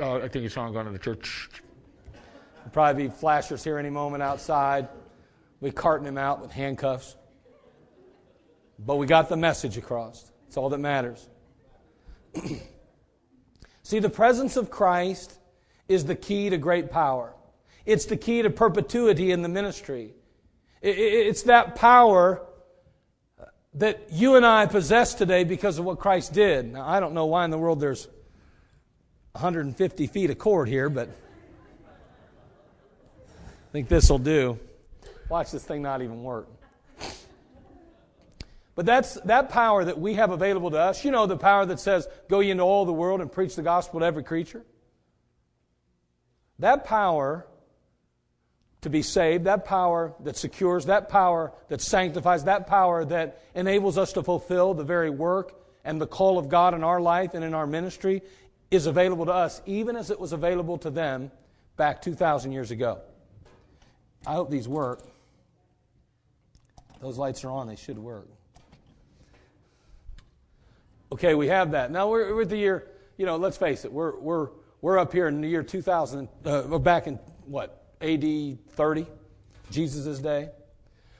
oh, 0.00 0.18
I 0.18 0.28
think 0.28 0.42
he 0.42 0.48
saw 0.50 0.66
him 0.66 0.74
going 0.74 0.84
to 0.84 0.92
the 0.92 0.98
church. 0.98 1.48
There'll 2.12 2.70
probably 2.72 3.04
be 3.04 3.10
flashers 3.10 3.64
here 3.64 3.78
any 3.78 3.88
moment 3.88 4.22
outside. 4.22 4.88
We 5.62 5.70
carting 5.70 6.06
him 6.06 6.18
out 6.18 6.42
with 6.42 6.52
handcuffs. 6.52 7.16
But 8.78 8.96
we 8.96 9.06
got 9.06 9.30
the 9.30 9.36
message 9.36 9.78
across. 9.78 10.30
It's 10.46 10.58
all 10.58 10.68
that 10.68 10.78
matters. 10.78 11.26
See, 13.82 13.98
the 13.98 14.10
presence 14.10 14.58
of 14.58 14.70
Christ 14.70 15.38
is 15.88 16.04
the 16.04 16.14
key 16.14 16.50
to 16.50 16.58
great 16.58 16.90
power. 16.90 17.34
It's 17.86 18.04
the 18.04 18.16
key 18.18 18.42
to 18.42 18.50
perpetuity 18.50 19.30
in 19.30 19.40
the 19.40 19.48
ministry. 19.48 20.12
It's 20.82 21.44
that 21.44 21.76
power 21.76 22.42
that 23.74 24.06
you 24.10 24.36
and 24.36 24.46
I 24.46 24.66
possess 24.66 25.14
today 25.14 25.44
because 25.44 25.78
of 25.78 25.84
what 25.84 25.98
Christ 25.98 26.32
did. 26.32 26.72
Now, 26.72 26.86
I 26.86 27.00
don't 27.00 27.14
know 27.14 27.26
why 27.26 27.44
in 27.44 27.50
the 27.50 27.58
world 27.58 27.80
there's 27.80 28.06
150 29.32 30.06
feet 30.06 30.30
of 30.30 30.38
cord 30.38 30.68
here, 30.68 30.88
but 30.88 31.08
I 33.42 33.72
think 33.72 33.88
this 33.88 34.08
will 34.08 34.18
do. 34.18 34.58
Watch 35.28 35.50
this 35.50 35.64
thing 35.64 35.82
not 35.82 36.02
even 36.02 36.22
work. 36.22 36.48
But 38.76 38.86
that's 38.86 39.14
that 39.22 39.50
power 39.50 39.84
that 39.84 39.98
we 39.98 40.14
have 40.14 40.30
available 40.30 40.70
to 40.72 40.78
us. 40.78 41.04
You 41.04 41.10
know, 41.10 41.26
the 41.26 41.36
power 41.36 41.64
that 41.66 41.78
says, 41.78 42.08
go 42.28 42.40
ye 42.40 42.50
into 42.50 42.64
all 42.64 42.84
the 42.84 42.92
world 42.92 43.20
and 43.20 43.30
preach 43.30 43.54
the 43.54 43.62
gospel 43.62 44.00
to 44.00 44.06
every 44.06 44.24
creature. 44.24 44.64
That 46.58 46.84
power 46.84 47.46
to 48.84 48.90
be 48.90 49.02
saved, 49.02 49.44
that 49.44 49.64
power 49.64 50.14
that 50.20 50.36
secures, 50.36 50.86
that 50.86 51.08
power 51.08 51.52
that 51.68 51.80
sanctifies, 51.80 52.44
that 52.44 52.66
power 52.66 53.04
that 53.06 53.40
enables 53.54 53.98
us 53.98 54.12
to 54.12 54.22
fulfill 54.22 54.74
the 54.74 54.84
very 54.84 55.10
work 55.10 55.54
and 55.84 56.00
the 56.00 56.06
call 56.06 56.38
of 56.38 56.50
God 56.50 56.74
in 56.74 56.84
our 56.84 57.00
life 57.00 57.32
and 57.34 57.42
in 57.42 57.54
our 57.54 57.66
ministry 57.66 58.22
is 58.70 58.86
available 58.86 59.24
to 59.26 59.32
us, 59.32 59.62
even 59.64 59.96
as 59.96 60.10
it 60.10 60.20
was 60.20 60.32
available 60.32 60.76
to 60.78 60.90
them 60.90 61.30
back 61.76 62.02
2,000 62.02 62.52
years 62.52 62.70
ago. 62.70 63.00
I 64.26 64.34
hope 64.34 64.50
these 64.50 64.68
work. 64.68 65.00
Those 67.00 67.16
lights 67.16 67.42
are 67.44 67.50
on, 67.50 67.66
they 67.66 67.76
should 67.76 67.98
work. 67.98 68.28
Okay, 71.10 71.34
we 71.34 71.48
have 71.48 71.70
that. 71.70 71.90
Now 71.90 72.08
we're 72.08 72.34
with 72.34 72.50
the 72.50 72.56
year, 72.58 72.88
you 73.16 73.24
know, 73.24 73.36
let's 73.36 73.56
face 73.56 73.86
it, 73.86 73.92
we're, 73.92 74.18
we're, 74.18 74.48
we're 74.82 74.98
up 74.98 75.12
here 75.12 75.26
in 75.26 75.40
the 75.40 75.48
year 75.48 75.62
2000, 75.62 76.28
uh, 76.44 76.64
we're 76.68 76.78
back 76.78 77.06
in 77.06 77.18
what, 77.46 77.83
AD 78.04 78.58
30, 78.70 79.06
Jesus' 79.70 80.18
day. 80.18 80.50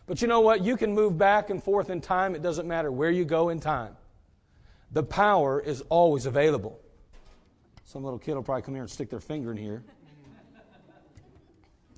But 0.07 0.21
you 0.21 0.29
know 0.29 0.41
what? 0.41 0.63
You 0.63 0.77
can 0.77 0.93
move 0.93 1.17
back 1.17 1.49
and 1.49 1.63
forth 1.63 1.89
in 1.89 2.01
time. 2.01 2.35
It 2.35 2.43
doesn't 2.43 2.69
matter 2.69 2.93
where 2.93 3.11
you 3.11 3.25
go 3.25 3.49
in 3.49 3.59
time. 3.59 3.97
The 4.93 5.03
power 5.03 5.61
is 5.61 5.81
always 5.89 6.27
available. 6.27 6.79
Some 7.85 8.05
little 8.05 8.19
kid 8.19 8.35
will 8.35 8.43
probably 8.43 8.63
come 8.63 8.75
here 8.75 8.83
and 8.83 8.91
stick 8.91 9.09
their 9.09 9.21
finger 9.21 9.51
in 9.51 9.57
here. 9.57 9.83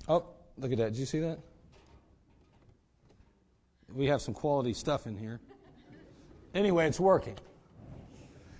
Oh, 0.07 0.25
look 0.57 0.71
at 0.71 0.77
that. 0.77 0.93
Did 0.93 0.99
you 0.99 1.05
see 1.05 1.19
that? 1.19 1.39
We 3.93 4.07
have 4.07 4.21
some 4.21 4.33
quality 4.33 4.73
stuff 4.73 5.05
in 5.05 5.17
here. 5.17 5.39
Anyway, 6.53 6.87
it's 6.87 6.99
working. 6.99 7.37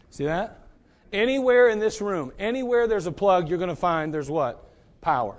See 0.10 0.26
that? 0.26 0.68
Anywhere 1.14 1.70
in 1.70 1.80
this 1.80 2.02
room, 2.02 2.34
anywhere 2.38 2.86
there's 2.88 3.08
a 3.08 3.12
plug, 3.12 3.48
you're 3.48 3.58
going 3.58 3.70
to 3.70 3.76
find 3.76 4.14
there's 4.14 4.30
what? 4.30 4.72
Power. 5.00 5.38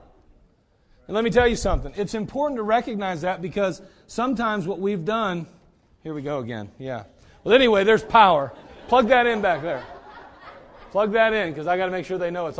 And 1.08 1.14
let 1.14 1.24
me 1.24 1.30
tell 1.30 1.48
you 1.48 1.56
something. 1.56 1.92
It's 1.96 2.14
important 2.14 2.58
to 2.58 2.62
recognize 2.62 3.22
that 3.22 3.42
because 3.42 3.82
sometimes 4.06 4.66
what 4.66 4.78
we've 4.78 5.04
done, 5.04 5.46
here 6.02 6.14
we 6.14 6.22
go 6.22 6.38
again. 6.38 6.70
Yeah. 6.78 7.04
Well, 7.42 7.54
anyway, 7.54 7.82
there's 7.82 8.04
power. 8.04 8.52
Plug 8.88 9.08
that 9.08 9.26
in 9.26 9.42
back 9.42 9.62
there. 9.62 9.84
Plug 10.92 11.12
that 11.12 11.34
in 11.34 11.50
because 11.50 11.66
I 11.66 11.76
got 11.76 11.86
to 11.86 11.92
make 11.92 12.06
sure 12.06 12.16
they 12.16 12.30
know 12.30 12.46
it's 12.46 12.56